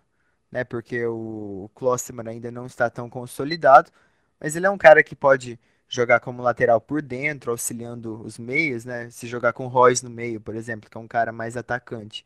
[0.52, 0.64] né?
[0.64, 1.96] Porque o, o
[2.28, 3.92] ainda não está tão consolidado,
[4.40, 8.86] mas ele é um cara que pode jogar como lateral por dentro, auxiliando os meios,
[8.86, 9.10] né?
[9.10, 12.26] Se jogar com o Royce no meio, por exemplo, que é um cara mais atacante.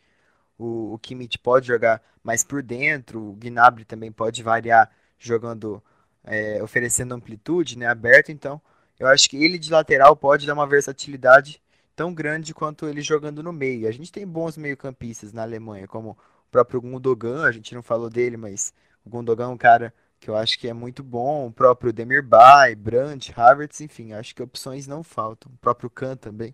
[0.57, 5.83] O, o Kimmich pode jogar mais por dentro, o Gnabry também pode variar jogando,
[6.23, 7.87] é, oferecendo amplitude, né?
[7.87, 8.61] Aberto, então
[8.99, 11.61] eu acho que ele de lateral pode dar uma versatilidade
[11.95, 13.87] tão grande quanto ele jogando no meio.
[13.87, 16.17] A gente tem bons meio-campistas na Alemanha, como o
[16.51, 18.73] próprio Gundogan, a gente não falou dele, mas
[19.05, 22.75] o Gundogan é um cara que eu acho que é muito bom, o próprio Demirbay,
[22.75, 25.51] Brandt, Havertz, enfim, acho que opções não faltam.
[25.53, 26.53] O próprio Kahn também.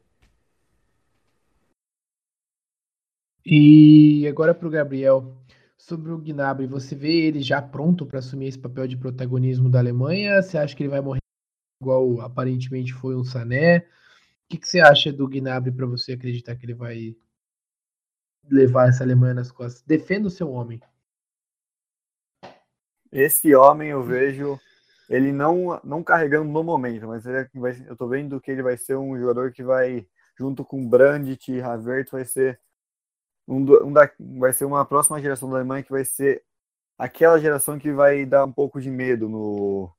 [3.45, 5.35] E agora para o Gabriel,
[5.77, 9.79] sobre o Gnabry, você vê ele já pronto para assumir esse papel de protagonismo da
[9.79, 10.41] Alemanha?
[10.41, 11.20] Você acha que ele vai morrer
[11.81, 13.85] igual aparentemente foi um Sané?
[14.51, 17.15] que, que você acha do Gnabry para você acreditar que ele vai
[18.49, 19.81] levar essa Alemanha nas costas?
[19.83, 20.81] Defenda o seu homem.
[23.11, 24.59] Esse homem eu vejo
[25.09, 28.63] ele não, não carregando no momento, mas ele é vai, eu tô vendo que ele
[28.63, 32.59] vai ser um jogador que vai, junto com Brandt e Havertz, vai ser
[33.47, 36.43] um, um da, vai ser uma próxima geração da Alemanha que vai ser
[36.97, 39.93] aquela geração que vai dar um pouco de medo no,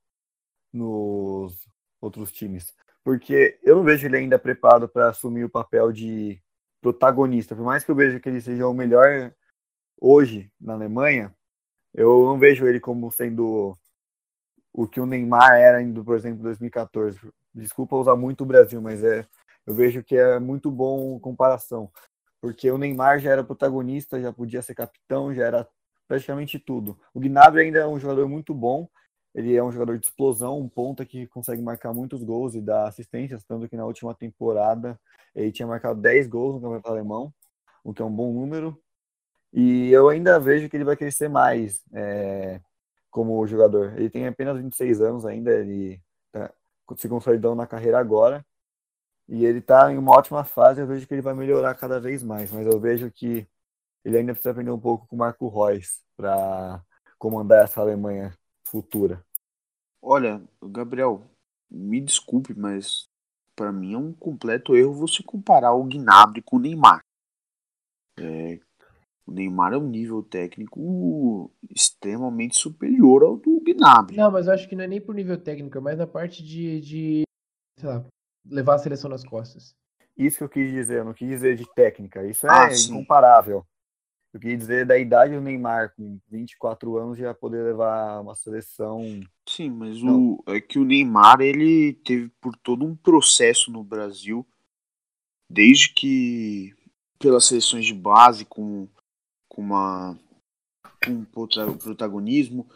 [0.72, 1.71] nos
[2.02, 2.74] outros times.
[3.04, 6.42] Porque eu não vejo ele ainda preparado para assumir o papel de
[6.80, 7.56] protagonista.
[7.56, 9.32] Por mais que eu veja que ele seja o melhor
[9.98, 11.34] hoje na Alemanha,
[11.94, 13.76] eu não vejo ele como sendo
[14.72, 17.18] o que o Neymar era, indo, por exemplo, em 2014.
[17.54, 19.26] Desculpa usar muito o Brasil, mas é,
[19.66, 21.90] eu vejo que é muito bom comparação.
[22.40, 25.68] Porque o Neymar já era protagonista, já podia ser capitão, já era
[26.08, 26.98] praticamente tudo.
[27.14, 28.88] O Gnabry ainda é um jogador muito bom,
[29.34, 32.86] ele é um jogador de explosão, um ponta que consegue marcar muitos gols e dar
[32.88, 34.98] assistências, tanto que na última temporada
[35.34, 37.34] ele tinha marcado 10 gols no Campeonato Alemão,
[37.84, 38.78] o que é um bom número.
[39.52, 41.82] E eu ainda vejo que ele vai crescer mais.
[41.92, 42.60] É,
[43.12, 43.94] como jogador.
[43.98, 46.52] Ele tem apenas 26 anos ainda, ele tá
[46.96, 48.44] se consolidando na carreira agora.
[49.28, 52.22] E ele está em uma ótima fase, eu vejo que ele vai melhorar cada vez
[52.22, 53.46] mais, mas eu vejo que
[54.04, 56.82] ele ainda precisa aprender um pouco com o Marco Reus para
[57.18, 58.36] comandar essa Alemanha
[58.72, 59.22] futura.
[60.00, 61.22] Olha, Gabriel,
[61.70, 63.06] me desculpe, mas
[63.54, 67.04] para mim é um completo erro você comparar o Gnabry com o Neymar.
[68.18, 68.58] É,
[69.26, 74.16] o Neymar é um nível técnico extremamente superior ao do Gnabry.
[74.16, 76.42] Não, mas eu acho que não é nem por nível técnico, é mais na parte
[76.42, 77.22] de, de
[77.78, 78.04] sei lá,
[78.46, 79.74] levar a seleção nas costas.
[80.16, 82.92] Isso que eu quis dizer, eu não quis dizer de técnica, isso ah, é sim.
[82.92, 83.64] incomparável.
[84.32, 89.02] Eu quis dizer da idade do Neymar, com 24 anos, já poder levar uma seleção.
[89.46, 94.46] Sim, mas o, é que o Neymar ele teve por todo um processo no Brasil,
[95.50, 96.74] desde que
[97.18, 98.88] pelas seleções de base, com
[99.48, 100.18] com uma
[101.04, 101.24] com
[101.76, 102.66] protagonismo.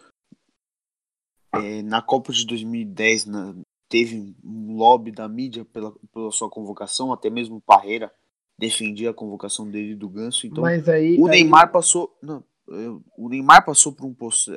[1.55, 3.55] É, na Copa de 2010 na,
[3.89, 8.13] teve um lobby da mídia pela, pela sua convocação, até mesmo Parreira
[8.59, 10.47] defendia a convocação dele do Ganso.
[10.47, 12.17] Então aí, o Neymar passou.
[12.23, 12.43] Não,
[13.17, 14.15] o Neymar passou por um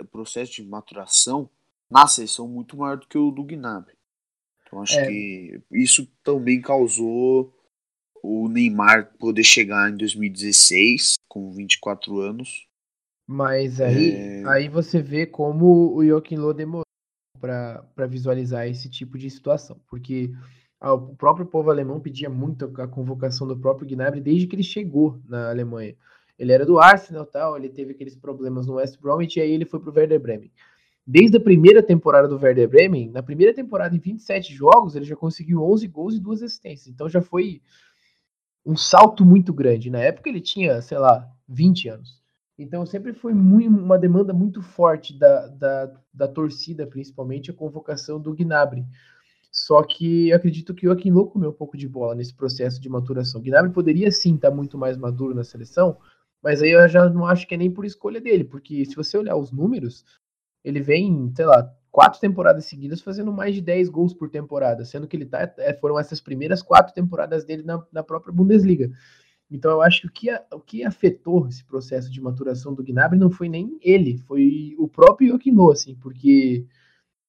[0.08, 1.50] processo de maturação
[1.90, 3.96] na seleção muito maior do que o do Gnabry.
[4.66, 5.08] Então acho é.
[5.08, 7.54] que isso também causou
[8.22, 12.68] o Neymar poder chegar em 2016 com 24 anos.
[13.28, 14.48] Mas aí, é...
[14.48, 16.84] aí você vê como o Joaquim Loh demorou
[17.40, 20.32] para visualizar esse tipo de situação, porque
[20.82, 25.20] o próprio povo alemão pedia muito a convocação do próprio Gnabry desde que ele chegou
[25.28, 25.96] na Alemanha.
[26.38, 29.66] Ele era do Arsenal tal, ele teve aqueles problemas no West Bromwich e aí ele
[29.66, 30.52] foi pro Werder Bremen.
[31.06, 35.16] Desde a primeira temporada do Werder Bremen, na primeira temporada em 27 jogos, ele já
[35.16, 36.88] conseguiu 11 gols e duas assistências.
[36.88, 37.62] Então já foi
[38.66, 39.90] um salto muito grande.
[39.90, 42.22] Na época ele tinha, sei lá, 20 anos.
[42.58, 48.20] Então sempre foi muito, uma demanda muito forte da, da, da torcida, principalmente a convocação
[48.20, 48.86] do Gnabry.
[49.70, 52.90] Só que acredito que o Joaquim Lô comeu um pouco de bola nesse processo de
[52.90, 53.40] maturação.
[53.40, 55.96] Gnabry poderia sim estar muito mais maduro na seleção,
[56.42, 59.16] mas aí eu já não acho que é nem por escolha dele, porque se você
[59.16, 60.04] olhar os números,
[60.64, 65.08] ele vem, sei lá, quatro temporadas seguidas fazendo mais de 10 gols por temporada, sendo
[65.08, 68.90] que ele tá, é, foram essas primeiras quatro temporadas dele na, na própria Bundesliga.
[69.52, 73.20] Então eu acho que o que, o que afetou esse processo de maturação do Gnabry
[73.20, 76.66] não foi nem ele, foi o próprio Joaquim assim, porque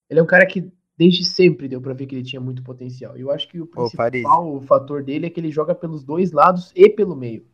[0.09, 3.17] ele é um cara que desde sempre deu para ver que ele tinha muito potencial.
[3.17, 6.31] E eu acho que o principal oh, fator dele é que ele joga pelos dois
[6.31, 7.47] lados e pelo meio.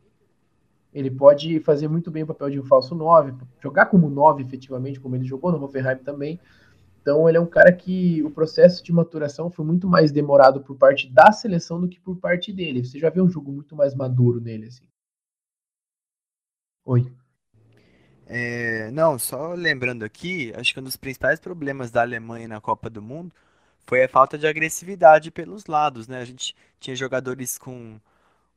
[0.93, 4.99] Ele pode fazer muito bem o papel de um falso 9, jogar como 9 efetivamente,
[4.99, 6.41] como ele jogou no Hoffenheim também,
[7.01, 10.77] então ele é um cara que o processo de maturação foi muito mais demorado por
[10.77, 12.85] parte da seleção do que por parte dele.
[12.85, 14.89] Você já vê um jogo muito mais maduro nele, assim.
[16.85, 17.13] Oi.
[18.27, 22.91] É, não, só lembrando aqui, acho que um dos principais problemas da Alemanha na Copa
[22.91, 23.33] do Mundo
[23.87, 26.21] foi a falta de agressividade pelos lados, né?
[26.21, 28.01] A gente tinha jogadores com,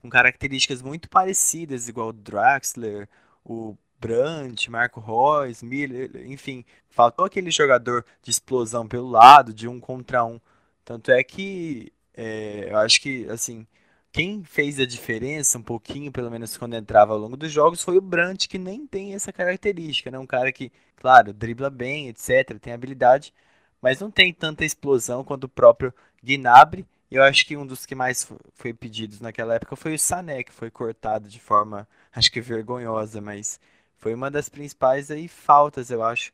[0.02, 3.08] com características muito parecidas, igual o Draxler,
[3.46, 9.80] o Brandt, Marco Reus, Miller, enfim, faltou aquele jogador de explosão pelo lado, de um
[9.80, 10.40] contra um.
[10.84, 13.68] Tanto é que é, eu acho que, assim,
[14.12, 17.98] quem fez a diferença um pouquinho, pelo menos quando entrava ao longo dos jogos, foi
[17.98, 20.18] o Brandt, que nem tem essa característica, né?
[20.20, 23.34] Um cara que, claro, dribla bem, etc., tem habilidade,
[23.82, 25.94] mas não tem tanta explosão quanto o próprio
[26.24, 26.86] Gnabry.
[27.12, 30.52] Eu acho que um dos que mais foi pedidos naquela época foi o Sané, que
[30.54, 33.60] foi cortado de forma, acho que vergonhosa, mas
[33.98, 36.32] foi uma das principais aí faltas, eu acho,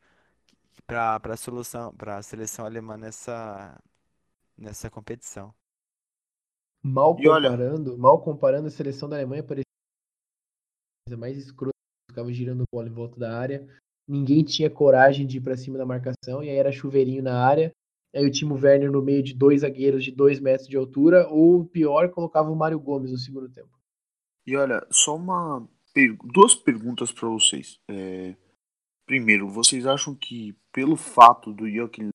[0.88, 3.80] para a solução, para a seleção alemã nessa
[4.58, 5.54] nessa competição.
[6.86, 8.00] Mal comparando, olha...
[8.00, 9.66] mal comparando a seleção da Alemanha parecia
[11.18, 11.74] mais escrota,
[12.12, 13.68] ficava girando bola em volta da área.
[14.08, 17.72] ninguém tinha coragem de ir para cima da marcação, e aí era chuveirinho na área,
[18.16, 21.66] aí o Timo Werner no meio de dois zagueiros de dois metros de altura, ou
[21.66, 23.76] pior, colocava o Mário Gomes no segundo tempo.
[24.46, 25.68] E olha, só uma
[26.34, 27.80] duas perguntas para vocês.
[27.90, 28.36] É...
[29.08, 32.10] Primeiro, vocês acham que pelo fato do Joaquim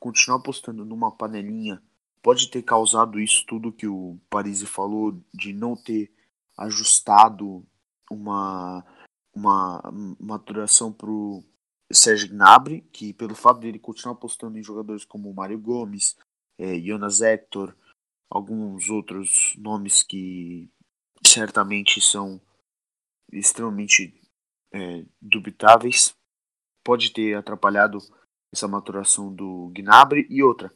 [0.00, 1.80] continuar apostando numa panelinha
[2.22, 6.12] pode ter causado isso tudo que o Parisi falou de não ter
[6.56, 7.66] ajustado
[8.10, 8.84] uma
[9.34, 9.80] uma
[10.20, 11.42] maturação pro
[11.90, 16.16] Sérgio Gnabry, que pelo fato dele continuar apostando em jogadores como Mário Gomes,
[16.58, 17.74] é, Jonas Hector,
[18.30, 20.70] alguns outros nomes que
[21.26, 22.40] certamente são
[23.32, 24.14] extremamente
[24.72, 26.14] é, dubitáveis,
[26.84, 27.98] pode ter atrapalhado
[28.52, 30.26] essa maturação do Gnabry.
[30.28, 30.74] E outra,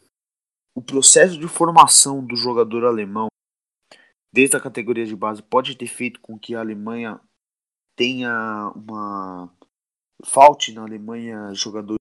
[0.76, 3.28] o processo de formação do jogador alemão
[4.30, 7.18] desde a categoria de base pode ter feito com que a Alemanha
[7.96, 9.50] tenha uma
[10.22, 11.96] falte na Alemanha jogador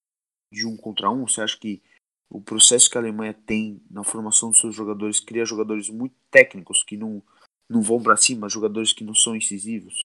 [0.52, 1.26] de um contra um?
[1.26, 1.82] Você acha que
[2.30, 6.84] o processo que a Alemanha tem na formação dos seus jogadores cria jogadores muito técnicos
[6.84, 7.24] que não,
[7.70, 10.02] não vão para cima, jogadores que não são incisivos?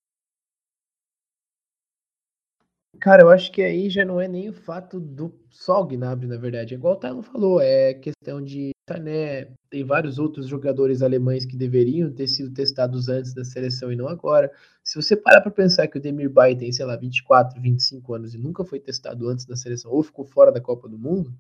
[3.00, 6.26] Cara, eu acho que aí já não é nem o fato do só o Gnabry,
[6.26, 6.74] na verdade.
[6.74, 11.56] É igual o Tylon falou, é questão de Sané, tem vários outros jogadores alemães que
[11.56, 14.52] deveriam ter sido testados antes da seleção e não agora.
[14.84, 18.34] Se você parar para pensar que o Demir Bay tem, sei lá, 24, 25 anos
[18.34, 21.32] e nunca foi testado antes da seleção ou ficou fora da Copa do Mundo,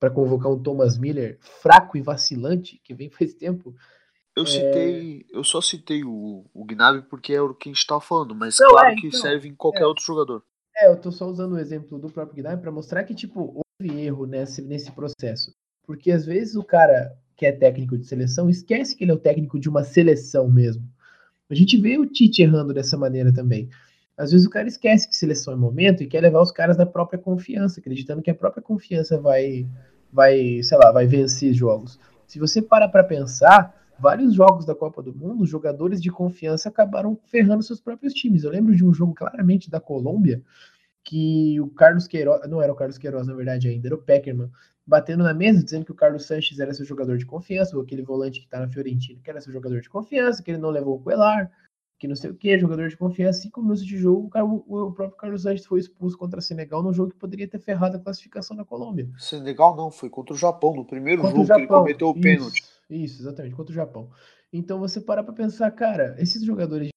[0.00, 3.74] para convocar um Thomas Miller fraco e vacilante, que vem faz tempo,
[4.36, 4.46] eu é...
[4.46, 8.34] citei, eu só citei o, o Gnabry porque é o que a gente estava falando,
[8.34, 9.86] mas não, claro é, que então, serve em qualquer é.
[9.86, 10.44] outro jogador.
[10.80, 14.00] É, eu tô só usando o exemplo do próprio Gnabry para mostrar que, tipo, houve
[14.00, 15.52] erro nesse, nesse processo.
[15.84, 19.18] Porque às vezes o cara que é técnico de seleção esquece que ele é o
[19.18, 20.84] técnico de uma seleção mesmo.
[21.50, 23.68] A gente vê o Tite errando dessa maneira também.
[24.16, 26.84] Às vezes o cara esquece que seleção é momento e quer levar os caras da
[26.84, 29.66] própria confiança, acreditando que a própria confiança vai,
[30.12, 31.98] vai, sei lá, vai vencer jogos.
[32.26, 36.68] Se você para para pensar, vários jogos da Copa do Mundo, os jogadores de confiança
[36.68, 38.44] acabaram ferrando seus próprios times.
[38.44, 40.42] Eu lembro de um jogo claramente da Colômbia,
[41.04, 44.50] que o Carlos Queiroz, não era o Carlos Queiroz na verdade ainda, era o Peckerman,
[44.86, 48.02] batendo na mesa, dizendo que o Carlos Sanches era seu jogador de confiança, ou aquele
[48.02, 50.96] volante que está na Fiorentina, que era seu jogador de confiança, que ele não levou
[50.96, 51.50] o Coelar,
[51.98, 53.42] que não sei o que, jogador de confiança.
[53.42, 57.10] Cinco minutos de jogo, o, o próprio Carlos Sanches foi expulso contra Senegal num jogo
[57.10, 59.08] que poderia ter ferrado a classificação da Colômbia.
[59.18, 62.62] Senegal não, foi contra o Japão, no primeiro contra jogo que ele cometeu o pênalti.
[62.88, 64.10] Isso, exatamente, contra o Japão.
[64.52, 66.88] Então você parar para pensar, cara, esses jogadores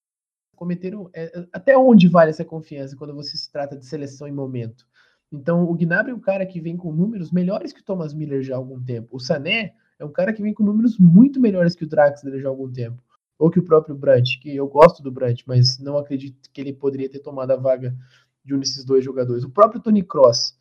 [0.55, 1.09] cometeram.
[1.13, 4.85] É, até onde vale essa confiança quando você se trata de seleção em momento?
[5.31, 8.43] Então, o Gnabry é um cara que vem com números melhores que o Thomas Miller
[8.43, 9.15] já há algum tempo.
[9.15, 12.49] O Sané é um cara que vem com números muito melhores que o Draxler já
[12.49, 13.01] há algum tempo.
[13.39, 16.73] Ou que o próprio Brandt, que eu gosto do Brandt, mas não acredito que ele
[16.73, 17.95] poderia ter tomado a vaga
[18.43, 19.43] de um desses dois jogadores.
[19.43, 20.55] O próprio Tony Cross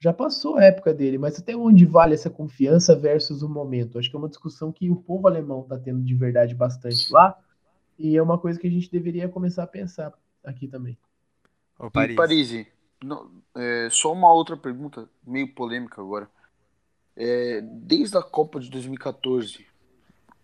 [0.00, 3.98] já passou a época dele, mas até onde vale essa confiança versus o momento?
[3.98, 7.38] Acho que é uma discussão que o povo alemão está tendo de verdade bastante lá,
[7.98, 10.96] e é uma coisa que a gente deveria começar a pensar aqui também.
[11.78, 12.14] Ô, Paris.
[12.14, 12.66] E Paris,
[13.04, 16.30] não, é, só uma outra pergunta, meio polêmica agora.
[17.14, 19.66] É, desde a Copa de 2014,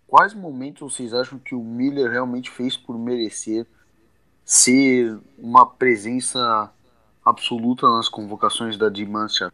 [0.07, 3.67] quais momentos vocês acham que o Miller realmente fez por merecer
[4.45, 6.71] ser uma presença
[7.27, 9.53] absoluta nas convocações da Dimancia.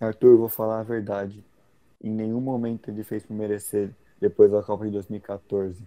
[0.00, 1.44] Arthur, vou falar a verdade.
[2.02, 5.86] Em nenhum momento ele fez por merecer depois da Copa de 2014.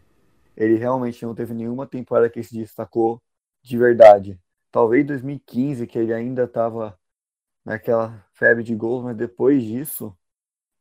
[0.56, 3.20] Ele realmente não teve nenhuma temporada que se destacou
[3.64, 4.40] de verdade.
[4.72, 6.98] Talvez 2015, que ele ainda estava
[7.66, 10.16] naquela febre de gols, mas depois disso,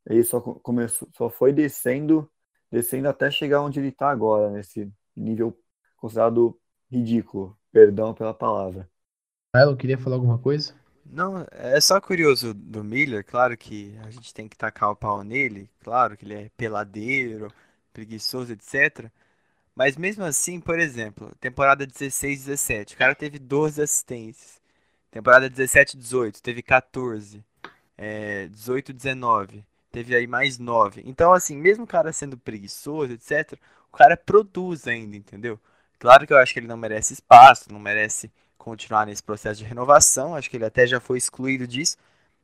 [0.05, 2.31] ele só começou, só foi descendo,
[2.71, 5.59] descendo até chegar onde ele está agora, nesse nível
[5.97, 6.59] considerado
[6.91, 7.59] ridículo.
[7.77, 8.89] Perdão pela palavra.
[9.55, 10.73] Milo, queria falar alguma coisa?
[11.05, 15.23] Não, é só curioso do Miller, claro que a gente tem que tacar o pau
[15.23, 17.53] nele, claro que ele é peladeiro,
[17.93, 19.11] preguiçoso, etc.
[19.75, 24.59] Mas mesmo assim, por exemplo, temporada 16-17, o cara teve 12 assistências.
[25.11, 27.45] Temporada 17-18, teve 14.
[27.99, 31.03] É, 18-19, teve aí mais 9.
[31.05, 33.53] Então, assim, mesmo o cara sendo preguiçoso, etc.,
[33.93, 35.61] o cara produz ainda, entendeu?
[35.99, 39.65] Claro que eu acho que ele não merece espaço, não merece continuar nesse processo de
[39.65, 41.97] renovação, acho que ele até já foi excluído disso,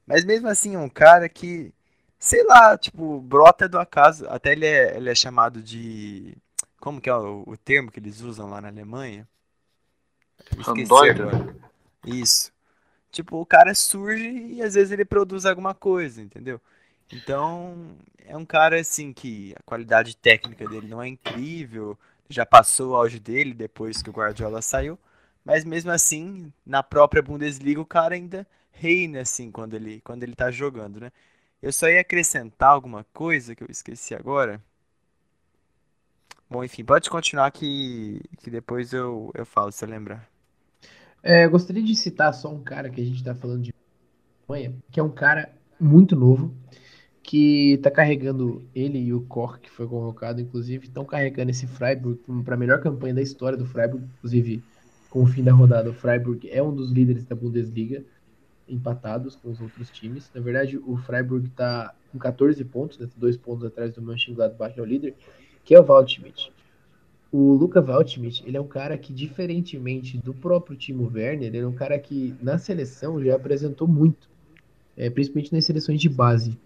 [0.07, 1.73] mas mesmo assim é um cara que,
[2.19, 6.37] sei lá, tipo, brota do acaso, até ele é, ele é chamado de,
[6.81, 9.29] como que é o, o termo que eles usam lá na Alemanha?
[11.11, 11.57] agora.
[12.07, 12.53] Isso.
[13.11, 16.61] Tipo, o cara surge e às vezes ele produz alguma coisa, entendeu?
[17.13, 21.99] Então, é um cara assim que a qualidade técnica dele não é incrível,
[22.33, 24.99] já passou o auge dele depois que o Guardiola saiu,
[25.45, 30.35] mas mesmo assim, na própria Bundesliga, o cara ainda reina assim quando ele, quando ele
[30.35, 31.13] tá jogando, né?
[31.63, 34.61] Eu só ia acrescentar alguma coisa que eu esqueci agora.
[36.51, 40.29] Bom, enfim, pode continuar que, que depois eu, eu falo, se você lembrar.
[41.23, 43.73] É, gostaria de citar só um cara que a gente está falando de
[44.91, 46.55] que é um cara muito novo,
[47.23, 52.21] que está carregando ele e o Koch, que foi convocado, inclusive, estão carregando esse Freiburg
[52.45, 54.63] para a melhor campanha da história do Freiburg, inclusive
[55.09, 58.03] com o fim da rodada, o Freiburg é um dos líderes da Bundesliga,
[58.67, 60.31] empatados com os outros times.
[60.35, 64.81] Na verdade, o Freiburg está com 14 pontos, né, dois pontos atrás do Mönchengladbach, que
[64.81, 65.15] é o líder,
[65.65, 66.51] que é o Waldschmidt.
[67.31, 71.67] O Luca Waldschmidt, ele é um cara que, diferentemente do próprio Timo Werner, ele é
[71.67, 74.31] um cara que na seleção já apresentou muito,
[74.97, 76.59] é, principalmente nas seleções de base.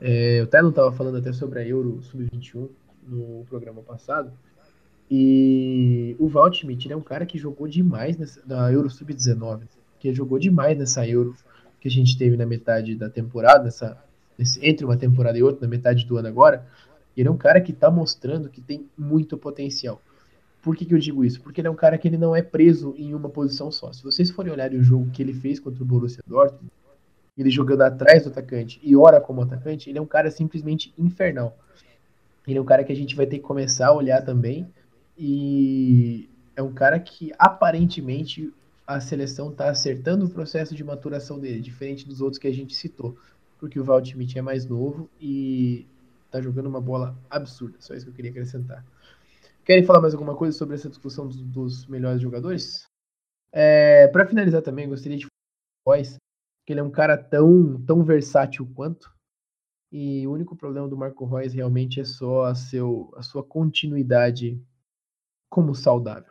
[0.00, 2.68] É, o Tylon estava falando até sobre a Euro Sub-21
[3.06, 4.32] no programa passado,
[5.10, 9.62] e o Waldschmidt é um cara que jogou demais nessa, na Euro Sub-19,
[9.98, 11.34] que jogou demais nessa Euro
[11.80, 13.96] que a gente teve na metade da temporada, nessa,
[14.36, 16.66] nesse, entre uma temporada e outra, na metade do ano agora.
[17.16, 20.00] Ele é um cara que está mostrando que tem muito potencial.
[20.62, 21.40] Por que, que eu digo isso?
[21.40, 23.92] Porque ele é um cara que ele não é preso em uma posição só.
[23.92, 26.70] Se vocês forem olhar o jogo que ele fez contra o Borussia Dortmund,
[27.38, 31.56] ele jogando atrás do atacante e ora como atacante, ele é um cara simplesmente infernal.
[32.46, 34.68] Ele é um cara que a gente vai ter que começar a olhar também.
[35.16, 38.52] E é um cara que aparentemente
[38.86, 42.74] a seleção está acertando o processo de maturação dele, diferente dos outros que a gente
[42.74, 43.16] citou.
[43.58, 45.86] Porque o Valtimit é mais novo e
[46.30, 47.76] tá jogando uma bola absurda.
[47.80, 48.84] Só isso que eu queria acrescentar.
[49.64, 52.88] Querem falar mais alguma coisa sobre essa discussão dos, dos melhores jogadores?
[53.52, 55.26] É, para finalizar também, gostaria de
[55.84, 55.98] falar
[56.68, 59.10] que ele é um cara tão, tão versátil quanto.
[59.90, 64.62] E o único problema do Marco Reus realmente é só a, seu, a sua continuidade
[65.48, 66.30] como saudável.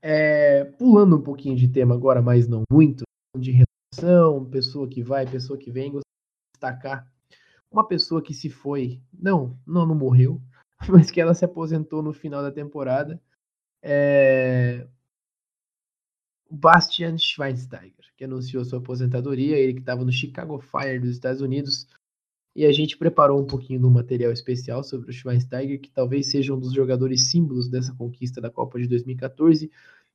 [0.00, 3.02] É, pulando um pouquinho de tema agora, mas não muito,
[3.36, 7.12] de relação, pessoa que vai, pessoa que vem, gostaria de destacar
[7.68, 10.40] uma pessoa que se foi, não, não, não morreu,
[10.88, 13.20] mas que ela se aposentou no final da temporada,
[13.82, 14.86] é...
[16.50, 21.86] Bastian Schweinsteiger, que anunciou sua aposentadoria, ele que estava no Chicago Fire dos Estados Unidos,
[22.54, 26.52] e a gente preparou um pouquinho do material especial sobre o Schweinsteiger, que talvez seja
[26.52, 29.70] um dos jogadores símbolos dessa conquista da Copa de 2014,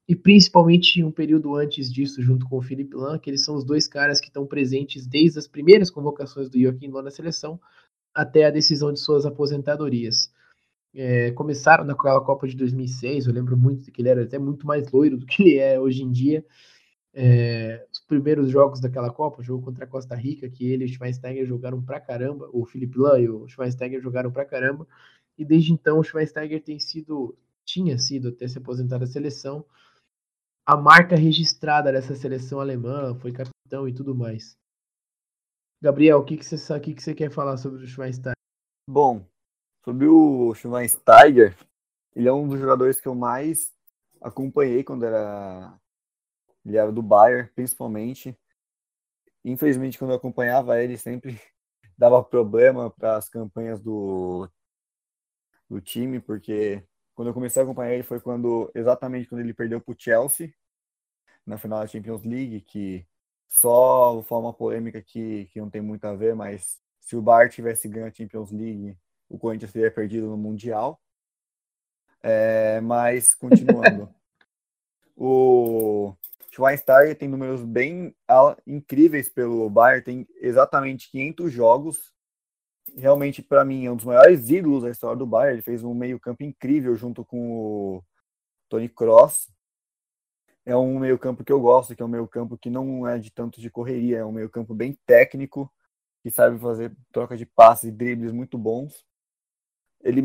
[0.08, 3.64] e principalmente um período antes disso, junto com o Felipe Lan, que eles são os
[3.64, 7.60] dois caras que estão presentes desde as primeiras convocações do Joaquim Lô na seleção
[8.14, 10.32] até a decisão de suas aposentadorias.
[10.98, 14.90] É, começaram naquela Copa de 2006, eu lembro muito que ele era até muito mais
[14.90, 16.46] loiro do que ele é hoje em dia.
[17.14, 20.88] É, os primeiros jogos daquela Copa, o jogo contra a Costa Rica, que ele e
[20.88, 24.88] o Schweinsteiger jogaram pra caramba, o Felipe Lan e o Schweinsteiger jogaram pra caramba,
[25.38, 29.66] e desde então o Schweinsteiger tem sido, tinha sido até se aposentar da seleção,
[30.66, 34.58] a marca registrada dessa seleção alemã, foi capitão e tudo mais.
[35.82, 38.34] Gabriel, o que, que, você, o que, que você quer falar sobre o Schweinsteiger?
[38.90, 39.26] Bom,
[39.86, 41.56] sobre o Schweinsteiger,
[42.16, 43.72] ele é um dos jogadores que eu mais
[44.20, 45.80] acompanhei quando era
[46.66, 48.36] ele era do Bayern, principalmente.
[49.44, 51.40] Infelizmente, quando eu acompanhava ele, sempre
[51.96, 54.50] dava problema para as campanhas do,
[55.70, 56.84] do time, porque
[57.14, 60.54] quando eu comecei a acompanhar ele foi quando exatamente quando ele perdeu para o Chelsea
[61.46, 63.08] na final da Champions League, que
[63.48, 67.50] só foi uma polêmica que, que não tem muito a ver, mas se o Bar
[67.50, 68.98] tivesse ganho a Champions League,
[69.36, 71.00] o Corinthians teria perdido no Mundial.
[72.22, 74.14] É, mas, continuando.
[75.16, 76.14] o
[76.52, 78.16] Schweinsteiger tem números bem
[78.66, 82.16] incríveis pelo Bayern, tem exatamente 500 jogos
[82.98, 85.56] realmente, para mim, é um dos maiores ídolos da história do Bayern.
[85.56, 88.04] Ele fez um meio-campo incrível junto com o
[88.70, 89.50] Tony Kroos.
[90.66, 93.62] É um meio-campo que eu gosto, que é um meio-campo que não é de tanto
[93.62, 95.72] de correria, é um meio-campo bem técnico,
[96.24, 99.06] que sabe fazer troca de passes e dribles muito bons.
[100.06, 100.22] Ele,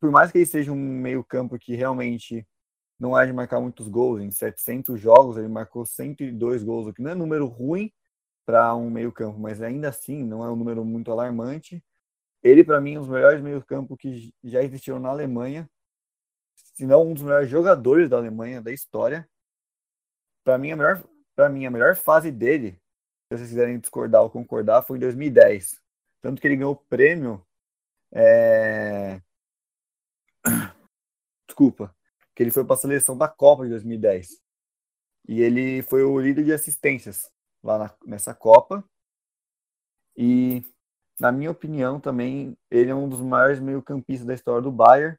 [0.00, 2.46] por mais que ele seja um meio-campo que realmente
[2.98, 7.00] não é de marcar muitos gols, em 700 jogos ele marcou 102 gols, o que
[7.00, 7.90] não é número ruim
[8.44, 11.82] para um meio-campo, mas ainda assim não é um número muito alarmante.
[12.42, 15.70] Ele, para mim, é um dos melhores meio-campo que já existiram na Alemanha,
[16.54, 19.28] se não um dos melhores jogadores da Alemanha da história.
[20.42, 21.04] Para mim, a melhor,
[21.36, 25.80] para mim, a melhor fase dele, se vocês quiserem discordar ou concordar, foi em 2010.
[26.20, 27.46] Tanto que ele ganhou o prêmio.
[28.12, 29.20] É...
[31.46, 31.94] Desculpa.
[32.34, 34.40] Que ele foi para a seleção da Copa de 2010.
[35.28, 37.30] E ele foi o líder de assistências
[37.62, 38.84] lá na, nessa Copa.
[40.16, 40.64] E
[41.20, 45.18] na minha opinião, também, ele é um dos maiores meio-campistas da história do Bayern.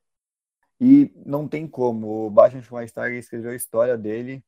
[0.80, 2.26] E não tem como.
[2.26, 4.44] O Bastian Schweinsteiger escreveu a história dele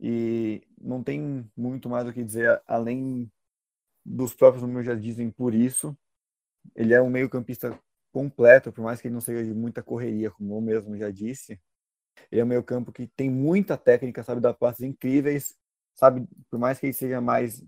[0.00, 3.30] E não tem muito mais o que dizer além
[4.04, 5.96] dos próprios números já dizem por isso.
[6.74, 7.78] Ele é um meio-campista
[8.12, 11.60] completo, por mais que ele não seja de muita correria, como eu mesmo já disse.
[12.30, 15.56] Ele é um meio-campo que tem muita técnica, sabe dar passes incríveis,
[15.94, 17.64] sabe, por mais que ele seja mais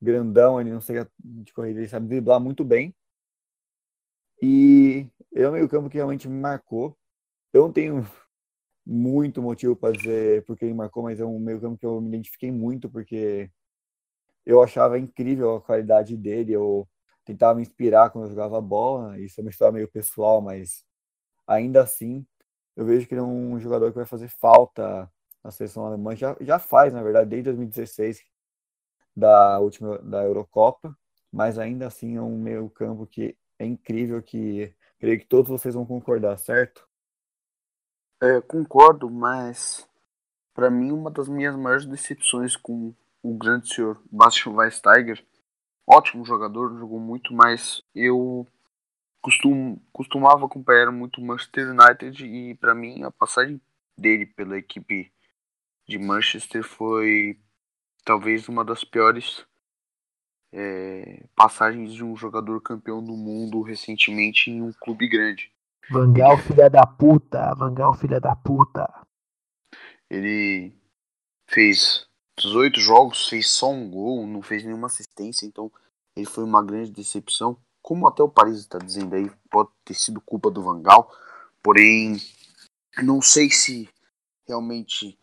[0.00, 2.94] grandão, ele não seja de corrida, ele sabe driblar muito bem.
[4.40, 6.98] E é um meio-campo que realmente me marcou.
[7.52, 8.04] Eu não tenho
[8.84, 12.50] muito motivo para dizer porque ele marcou, mas é um meio-campo que eu me identifiquei
[12.50, 13.50] muito porque
[14.44, 16.52] eu achava incrível a qualidade dele.
[16.52, 16.88] Eu
[17.24, 19.18] tentava me inspirar quando eu jogava bola.
[19.18, 20.84] Isso é uma história meio pessoal, mas
[21.46, 22.26] ainda assim
[22.76, 25.10] eu vejo que ele é um jogador que vai fazer falta
[25.42, 26.16] na seleção alemã.
[26.16, 28.22] Já, já faz, na verdade, desde 2016,
[29.14, 30.96] da última da Eurocopa.
[31.30, 35.74] Mas ainda assim é um meio campo que é incrível, que creio que todos vocês
[35.74, 36.86] vão concordar, certo?
[38.20, 39.88] É, concordo, mas
[40.54, 45.24] para mim uma das minhas maiores decepções com o grande senhor Bastian Schweinsteiger,
[45.86, 48.46] ótimo jogador, jogou muito, mas eu
[49.20, 53.60] costum, costumava acompanhar muito o Manchester United e para mim a passagem
[53.96, 55.12] dele pela equipe
[55.86, 57.38] de Manchester foi
[58.04, 59.46] talvez uma das piores
[60.52, 65.50] é, passagens de um jogador campeão do mundo recentemente em um clube grande.
[65.90, 67.54] Vangal, filha da puta.
[67.54, 68.88] Vangal, filha da puta.
[70.08, 70.72] Ele
[71.48, 72.06] fez
[72.38, 75.70] 18 jogos, fez só um gol, não fez nenhuma assistência, então
[76.16, 77.56] ele foi uma grande decepção.
[77.82, 81.12] Como até o Paris está dizendo aí, pode ter sido culpa do Vangal,
[81.62, 82.16] porém
[83.02, 83.88] não sei se
[84.46, 85.18] realmente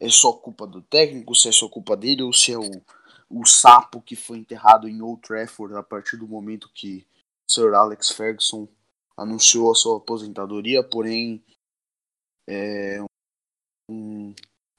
[0.00, 2.82] é só culpa do técnico, se é só culpa dele ou se é o,
[3.30, 7.06] o sapo que foi enterrado em Old Trafford a partir do momento que
[7.48, 8.68] Sir Alex Ferguson
[9.16, 11.42] anunciou a sua aposentadoria, porém
[12.48, 13.00] é,
[13.90, 14.34] um,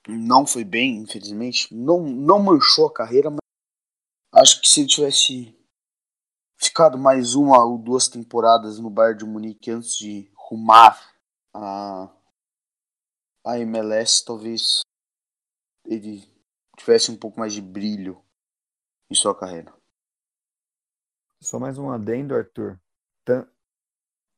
[0.08, 1.74] não foi bem, infelizmente.
[1.74, 3.40] Não, não manchou a carreira, mas
[4.34, 5.58] acho que se ele tivesse
[6.58, 11.16] ficado mais uma ou duas temporadas no Bayern de Munique antes de rumar
[11.54, 12.10] a,
[13.46, 14.82] a MLS, talvez
[15.86, 16.28] ele
[16.78, 18.22] tivesse um pouco mais de brilho
[19.10, 19.74] em sua carreira.
[21.42, 22.80] Só mais um adendo, Arthur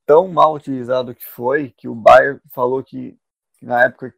[0.08, 3.20] tão mal utilizado que foi que o Bayern falou que
[3.62, 4.16] na época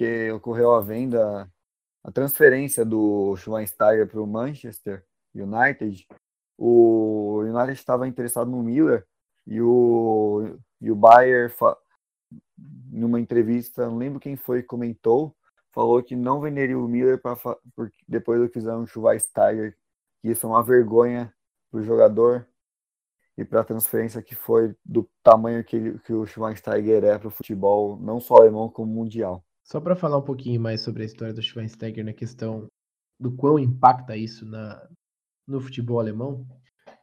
[0.00, 1.46] que ocorreu a venda,
[2.02, 6.06] a transferência do Schweinsteiger para o Manchester United,
[6.56, 9.06] o United estava interessado no Miller
[9.46, 11.52] e o, e o Bayern,
[12.90, 15.36] numa entrevista, não lembro quem foi, comentou,
[15.70, 17.36] falou que não venderia o Miller pra,
[18.08, 19.76] depois do que fizeram o Schweinsteiger,
[20.22, 21.30] que isso é uma vergonha
[21.70, 22.48] para o jogador
[23.36, 27.30] e para a transferência que foi do tamanho que, que o Schweinsteiger é para o
[27.30, 29.44] futebol, não só alemão, como mundial.
[29.70, 32.66] Só para falar um pouquinho mais sobre a história do Schweinsteiger na questão
[33.20, 34.88] do quão impacta isso na,
[35.46, 36.44] no futebol alemão,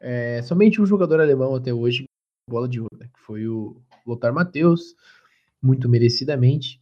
[0.01, 2.03] é, somente um jogador alemão até hoje
[2.49, 4.95] bola de ouro, né, que foi o Lothar Matthäus,
[5.61, 6.81] muito merecidamente,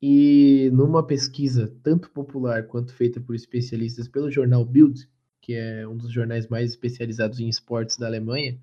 [0.00, 5.08] e numa pesquisa tanto popular quanto feita por especialistas pelo jornal Bild,
[5.40, 8.60] que é um dos jornais mais especializados em esportes da Alemanha,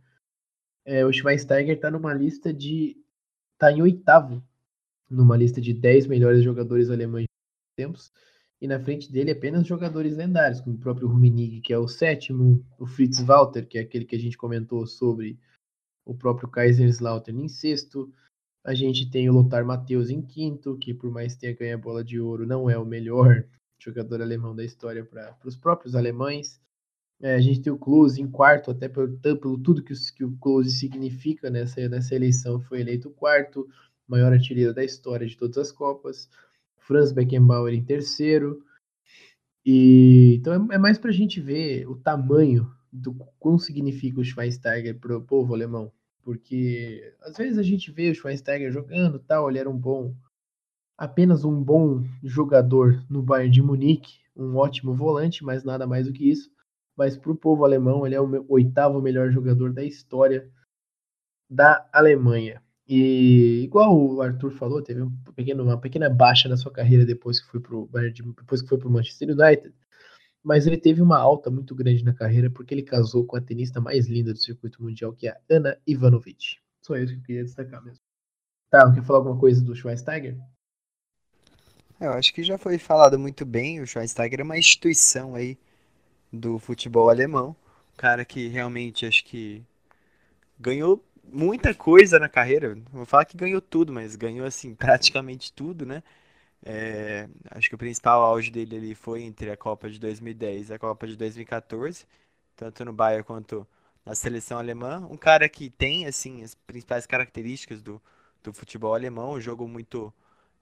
[0.85, 2.97] é, o Schweinsteiger está numa lista de.
[3.55, 4.41] está em oitavo,
[5.11, 8.11] numa lista de 10 melhores jogadores alemães de tempos.
[8.61, 12.63] E na frente dele apenas jogadores lendários, como o próprio Rummenigge, que é o sétimo,
[12.79, 15.39] o Fritz Walter, que é aquele que a gente comentou sobre
[16.05, 18.13] o próprio Kaiserslautern em sexto.
[18.63, 22.03] A gente tem o Lothar Matthäus em quinto, que por mais tenha ganho a bola
[22.03, 23.43] de ouro, não é o melhor
[23.79, 26.61] jogador alemão da história para os próprios alemães.
[27.19, 30.23] É, a gente tem o Close em quarto, até pelo, pelo tudo que o, que
[30.23, 33.67] o Close significa nessa, nessa eleição, foi eleito quarto,
[34.11, 36.29] maior artilheiro da história de todas as Copas.
[36.77, 38.63] Franz Beckenbauer em terceiro.
[39.65, 44.23] E, então é, é mais para a gente ver o tamanho do quão significa o
[44.23, 45.91] Schweinsteiger para o povo alemão.
[46.21, 50.13] Porque às vezes a gente vê o Schweinsteiger jogando tal, ele era um bom,
[50.97, 56.13] apenas um bom jogador no Bayern de Munique, um ótimo volante, mas nada mais do
[56.13, 56.51] que isso
[56.95, 60.47] mas para o povo alemão ele é o oitavo melhor jogador da história
[61.49, 62.61] da Alemanha.
[62.93, 67.39] E igual o Arthur falou, teve um pequeno, uma pequena baixa na sua carreira depois
[67.39, 67.89] que foi para o
[68.35, 69.73] depois que foi para Manchester United,
[70.43, 73.79] mas ele teve uma alta muito grande na carreira porque ele casou com a tenista
[73.79, 76.57] mais linda do circuito mundial, que é a Ana Ivanovic.
[76.81, 78.01] Só isso que eu queria destacar mesmo.
[78.69, 80.37] Tá, quer falar alguma coisa do Schweinsteiger?
[81.97, 83.79] É, eu acho que já foi falado muito bem.
[83.79, 85.57] O Schweinsteiger é uma instituição aí
[86.29, 87.55] do futebol alemão.
[87.93, 89.63] Um cara que realmente acho que
[90.59, 91.01] ganhou
[91.31, 92.77] muita coisa na carreira.
[92.91, 96.03] Vou falar que ganhou tudo, mas ganhou assim praticamente tudo, né?
[96.63, 100.73] É, acho que o principal auge dele ali foi entre a Copa de 2010 e
[100.73, 102.05] a Copa de 2014,
[102.55, 103.67] tanto no Bayern quanto
[104.05, 105.07] na seleção alemã.
[105.09, 108.01] Um cara que tem assim as principais características do,
[108.43, 110.13] do futebol alemão, um jogo muito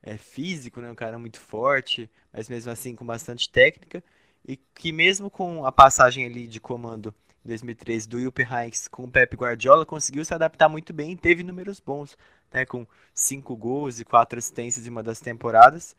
[0.02, 0.92] é, físico, né?
[0.92, 4.04] um cara muito forte, mas mesmo assim com bastante técnica,
[4.48, 7.14] e que mesmo com a passagem ali de comando
[7.46, 11.18] em 2013 do Jupp Heynckes com o Pep Guardiola, conseguiu se adaptar muito bem e
[11.18, 12.18] teve números bons,
[12.52, 12.66] né?
[12.66, 15.96] com cinco gols e quatro assistências em uma das temporadas,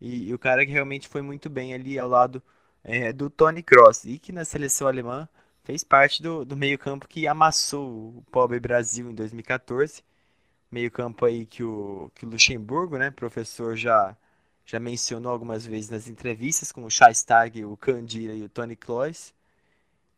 [0.00, 2.42] e, e o cara que realmente foi muito bem ali ao lado
[2.82, 5.28] é, do Tony Kroos, e que na seleção alemã
[5.64, 10.02] fez parte do, do meio-campo que amassou o pobre Brasil em 2014.
[10.70, 14.16] Meio-campo aí que o, que o Luxemburgo, né, professor, já,
[14.66, 19.32] já mencionou algumas vezes nas entrevistas, com o Scheistag, o Candira e o Tony Kroos.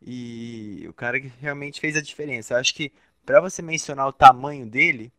[0.06, 2.54] E o cara que realmente fez a diferença.
[2.54, 2.92] Eu acho que
[3.24, 5.12] para você mencionar o tamanho dele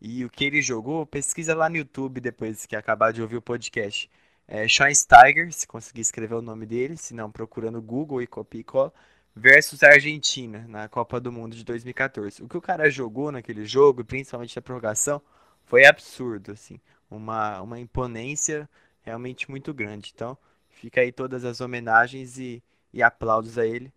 [0.00, 3.42] e o que ele jogou, pesquisa lá no YouTube depois que acabar de ouvir o
[3.42, 4.10] podcast.
[4.48, 8.60] É Schweinsteiger, se conseguir escrever o nome dele, se não procura no Google e copia
[8.60, 8.92] e cola
[9.34, 12.42] versus a Argentina na Copa do Mundo de 2014.
[12.42, 15.22] O que o cara jogou naquele jogo, principalmente na prorrogação,
[15.64, 16.80] foi absurdo, assim,
[17.10, 18.68] uma, uma imponência
[19.02, 20.12] realmente muito grande.
[20.14, 20.36] Então,
[20.70, 22.62] fica aí todas as homenagens e,
[22.92, 23.92] e aplausos a ele.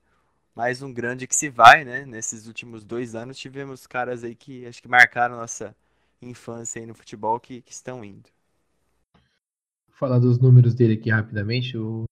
[0.56, 2.06] Mais um grande que se vai, né?
[2.06, 5.76] Nesses últimos dois anos tivemos caras aí que acho que marcaram nossa
[6.22, 8.30] infância aí no futebol que, que estão indo.
[9.90, 11.78] Vou falar dos números dele aqui rapidamente.
[11.78, 12.06] O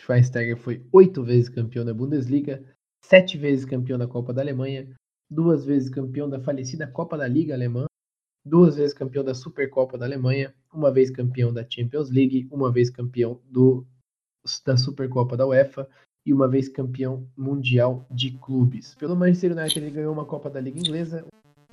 [0.00, 2.64] Schweinsteiger foi oito vezes campeão da Bundesliga,
[3.04, 4.90] sete vezes campeão da Copa da Alemanha,
[5.30, 7.84] duas vezes campeão da falecida Copa da Liga Alemã,
[8.42, 12.88] duas vezes campeão da Supercopa da Alemanha, uma vez campeão da Champions League, uma vez
[12.88, 13.86] campeão do,
[14.64, 15.86] da Supercopa da UEFA
[16.26, 18.96] e uma vez campeão mundial de clubes.
[18.96, 21.24] Pelo Manchester United ele ganhou uma Copa da Liga Inglesa,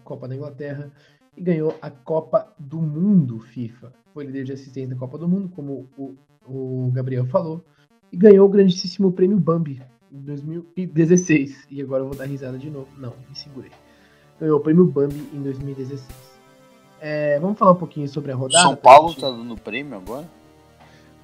[0.04, 0.92] Copa da Inglaterra
[1.36, 3.92] e ganhou a Copa do Mundo FIFA.
[4.14, 7.66] Foi líder de assistência da Copa do Mundo, como o, o Gabriel falou
[8.12, 9.82] e ganhou o grandíssimo prêmio Bambi
[10.12, 11.66] em 2016.
[11.72, 12.88] E agora eu vou dar risada de novo.
[12.96, 13.72] Não, me segurei.
[14.40, 16.08] Ganhou o prêmio Bambi em 2016.
[17.02, 18.62] É, vamos falar um pouquinho sobre a rodada.
[18.62, 20.30] São Paulo tá dando prêmio agora?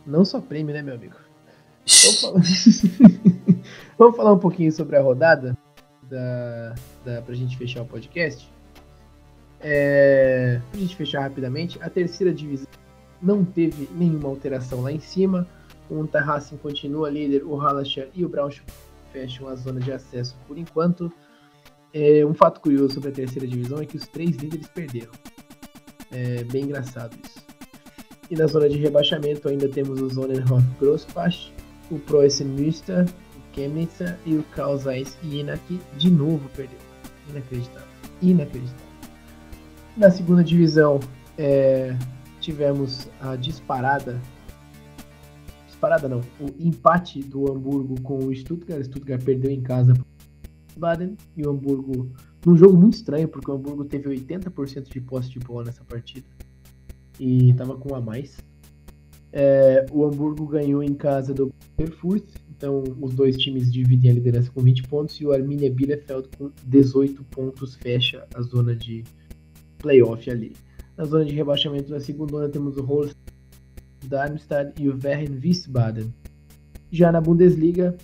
[0.04, 1.29] Não só prêmio, né, meu amigo?
[3.98, 5.58] Vamos falar, um pouquinho sobre a rodada
[6.04, 8.50] da, da, pra gente fechar o podcast.
[9.60, 12.68] É, pra gente fechar rapidamente, a terceira divisão
[13.22, 15.48] não teve nenhuma alteração lá em cima.
[15.90, 18.72] O Unterhaching continua líder, o Hallerstadt e o Braunschweig
[19.12, 21.12] fecham a zona de acesso por enquanto.
[21.92, 25.12] É, um fato curioso sobre a terceira divisão é que os três líderes perderam.
[26.12, 27.44] É bem engraçado isso.
[28.30, 31.52] E na zona de rebaixamento ainda temos o Zonenhof Grossbach,
[31.92, 35.60] o Preußen Münster, o Chemnitz e o Karl Zeiss Jena
[35.98, 36.78] de novo perdeu.
[37.30, 37.88] Inacreditável.
[38.22, 38.86] Inacreditável.
[39.98, 41.00] Na segunda divisão
[41.38, 41.96] é,
[42.40, 44.20] tivemos a disparada
[45.80, 46.20] Parada não.
[46.40, 48.82] O empate do Hamburgo com o Stuttgart.
[48.82, 49.94] O Stuttgart perdeu em casa
[50.76, 51.16] Baden.
[51.38, 52.12] E o Hamburgo,
[52.46, 56.28] num jogo muito estranho, porque o Hamburgo teve 80% de posse de bola nessa partida.
[57.20, 58.38] E tava com a mais.
[59.32, 62.26] É, o Hamburgo ganhou em casa do Erfurt.
[62.50, 65.16] Então os dois times dividem a liderança com 20 pontos.
[65.20, 69.04] E o Arminia Bielefeld com 18 pontos fecha a zona de
[69.78, 70.56] playoff ali.
[70.98, 73.16] Na zona de rebaixamento da segunda temos o Holstein
[74.06, 76.14] Darmstadt e o Werren Wiesbaden.
[76.92, 77.96] Já na Bundesliga,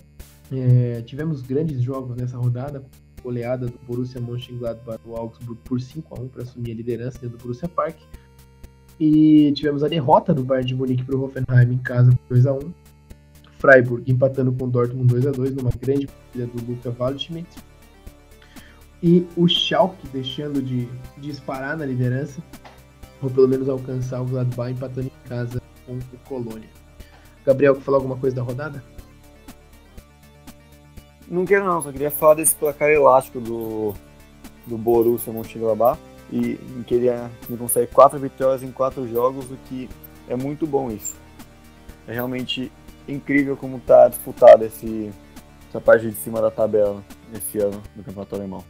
[0.51, 2.84] é, tivemos grandes jogos nessa rodada,
[3.23, 7.38] goleada do Borussia Mönchengladbach do Augsburg por 5 a 1 para assumir a liderança dentro
[7.38, 7.97] do Borussia Park.
[8.99, 12.45] E tivemos a derrota do Bayern de Munique para o Hoffenheim em casa por 2
[12.45, 12.84] a 1
[13.58, 17.49] Freiburg empatando com o Dortmund 2 a 2 numa grande partida do Luca Waldschmidt.
[19.01, 20.88] E o Schalke deixando de
[21.18, 22.41] disparar na liderança,
[23.22, 26.70] ou pelo menos alcançar o Gladbach empatando em casa com o Colônia.
[27.45, 28.84] Gabriel, quer falar alguma coisa da rodada?
[31.28, 33.93] Não quero não, só queria falar desse placar elástico do,
[34.66, 35.99] do Borussia Mönchengladbach
[36.32, 39.89] e em que ele, ele consegue quatro vitórias em quatro jogos, o que
[40.28, 41.16] é muito bom isso.
[42.08, 42.72] É realmente
[43.08, 45.12] incrível como está disputada esse,
[45.70, 47.03] essa parte de cima da tabela
[47.34, 48.64] esse ano do Campeonato Alemão.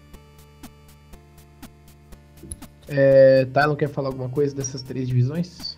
[2.87, 5.77] É, Tylon quer falar alguma coisa dessas três divisões?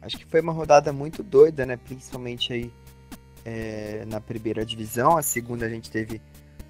[0.00, 1.76] Acho que foi uma rodada muito doida, né?
[1.76, 2.72] Principalmente aí
[3.44, 5.16] é, na primeira divisão.
[5.16, 6.20] A segunda a gente teve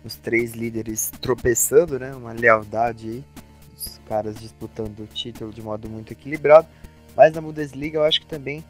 [0.05, 2.13] os três líderes tropeçando, né?
[2.15, 3.25] Uma lealdade aí.
[3.77, 6.67] Os caras disputando o título de modo muito equilibrado.
[7.17, 8.65] Mas na Bundesliga eu acho que também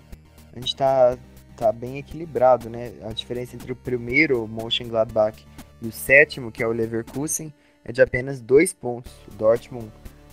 [0.52, 1.16] a gente tá,
[1.60, 2.92] tá bem equilibrado, né?
[3.02, 5.46] A diferença entre o primeiro, o Mönchengladbach,
[5.82, 7.52] e o sétimo, que é o Leverkusen,
[7.84, 9.12] é de apenas dois pontos.
[9.28, 9.90] O Dortmund,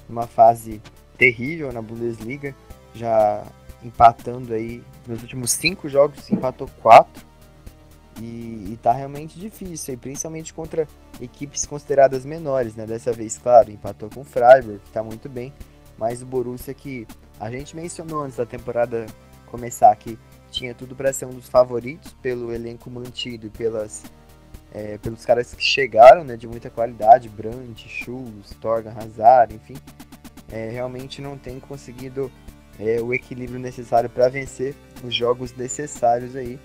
[0.07, 0.81] numa fase
[1.17, 2.55] terrível na Bundesliga,
[2.93, 3.43] já
[3.83, 7.25] empatando aí nos últimos cinco jogos, empatou quatro.
[8.21, 10.87] E, e tá realmente difícil, e principalmente contra
[11.21, 12.85] equipes consideradas menores, né?
[12.85, 15.53] Dessa vez, claro, empatou com o Freiburg, que tá muito bem.
[15.97, 17.05] Mas o Borussia que
[17.39, 19.05] a gente mencionou antes da temporada
[19.45, 20.17] começar que
[20.57, 24.03] tinha tudo para ser um dos favoritos pelo elenco mantido e pelas,
[24.73, 29.75] é, pelos caras que chegaram, né, de muita qualidade, Brandt, Schultz, Torgan, Hazard, enfim,
[30.51, 32.31] é, realmente não tem conseguido
[32.79, 36.59] é, o equilíbrio necessário para vencer os jogos necessários aí.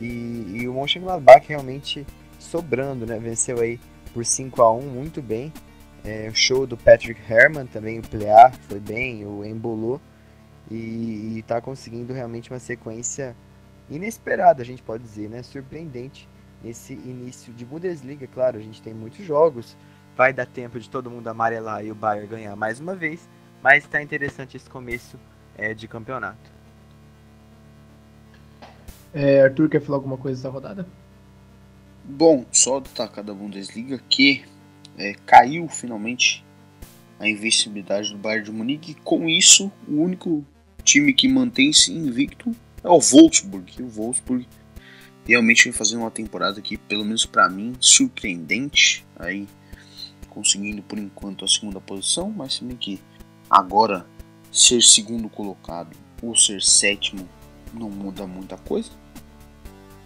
[0.00, 2.04] E, e o Mönchengladbach realmente
[2.40, 3.78] sobrando, né, venceu aí
[4.12, 5.52] por 5 a 1 muito bem.
[6.04, 10.00] É, o show do Patrick Herman também, o Plear foi bem, o Embolo
[10.70, 13.36] e está conseguindo realmente uma sequência
[13.90, 15.42] inesperada, a gente pode dizer, né?
[15.42, 16.28] Surpreendente
[16.62, 18.26] nesse início de Bundesliga.
[18.26, 19.76] Claro, a gente tem muitos jogos,
[20.16, 23.28] vai dar tempo de todo mundo amarelar e o Bayern ganhar mais uma vez,
[23.62, 25.18] mas está interessante esse começo
[25.56, 26.50] é, de campeonato.
[29.12, 30.86] É, Arthur, quer falar alguma coisa dessa rodada?
[32.04, 34.44] Bom, só destacar da Bundesliga que
[34.96, 36.44] é, caiu finalmente
[37.20, 38.92] a invencibilidade do Bayern de Munique.
[38.92, 40.44] E com isso, o único
[40.84, 43.72] time que mantém-se invicto é o Wolfsburg.
[43.78, 44.46] E o Wolfsburg
[45.24, 49.06] realmente vem fazendo uma temporada aqui, pelo menos para mim, surpreendente.
[49.16, 49.46] Aí
[50.28, 52.98] conseguindo por enquanto a segunda posição, mas se bem que
[53.50, 54.06] agora
[54.50, 57.28] ser segundo colocado ou ser sétimo
[57.74, 58.90] não muda muita coisa.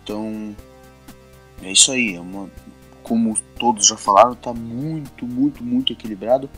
[0.02, 0.54] Então
[1.62, 2.50] é isso aí, é uma,
[3.02, 6.50] como todos já falaram, está muito, muito, muito equilibrado.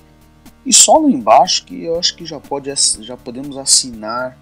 [0.65, 4.39] E só lá embaixo que eu acho que já, pode, já podemos assinar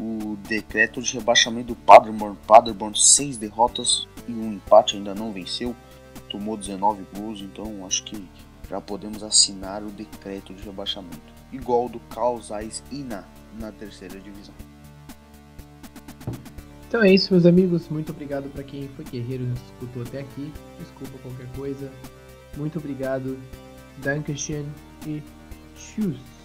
[0.00, 2.36] o decreto de rebaixamento do Paderborn.
[2.46, 5.74] Paderborn, seis derrotas e um empate, ainda não venceu.
[6.28, 8.26] Tomou 19 gols, então acho que
[8.68, 11.34] já podemos assinar o decreto de rebaixamento.
[11.52, 13.26] Igual do Causais Ina
[13.58, 14.54] na terceira divisão.
[16.88, 17.88] Então é isso, meus amigos.
[17.88, 20.52] Muito obrigado para quem foi guerreiro e nos escutou até aqui.
[20.78, 21.90] Desculpa qualquer coisa.
[22.56, 23.38] Muito obrigado.
[24.02, 25.22] Dankeschön e
[25.76, 26.35] tschüss.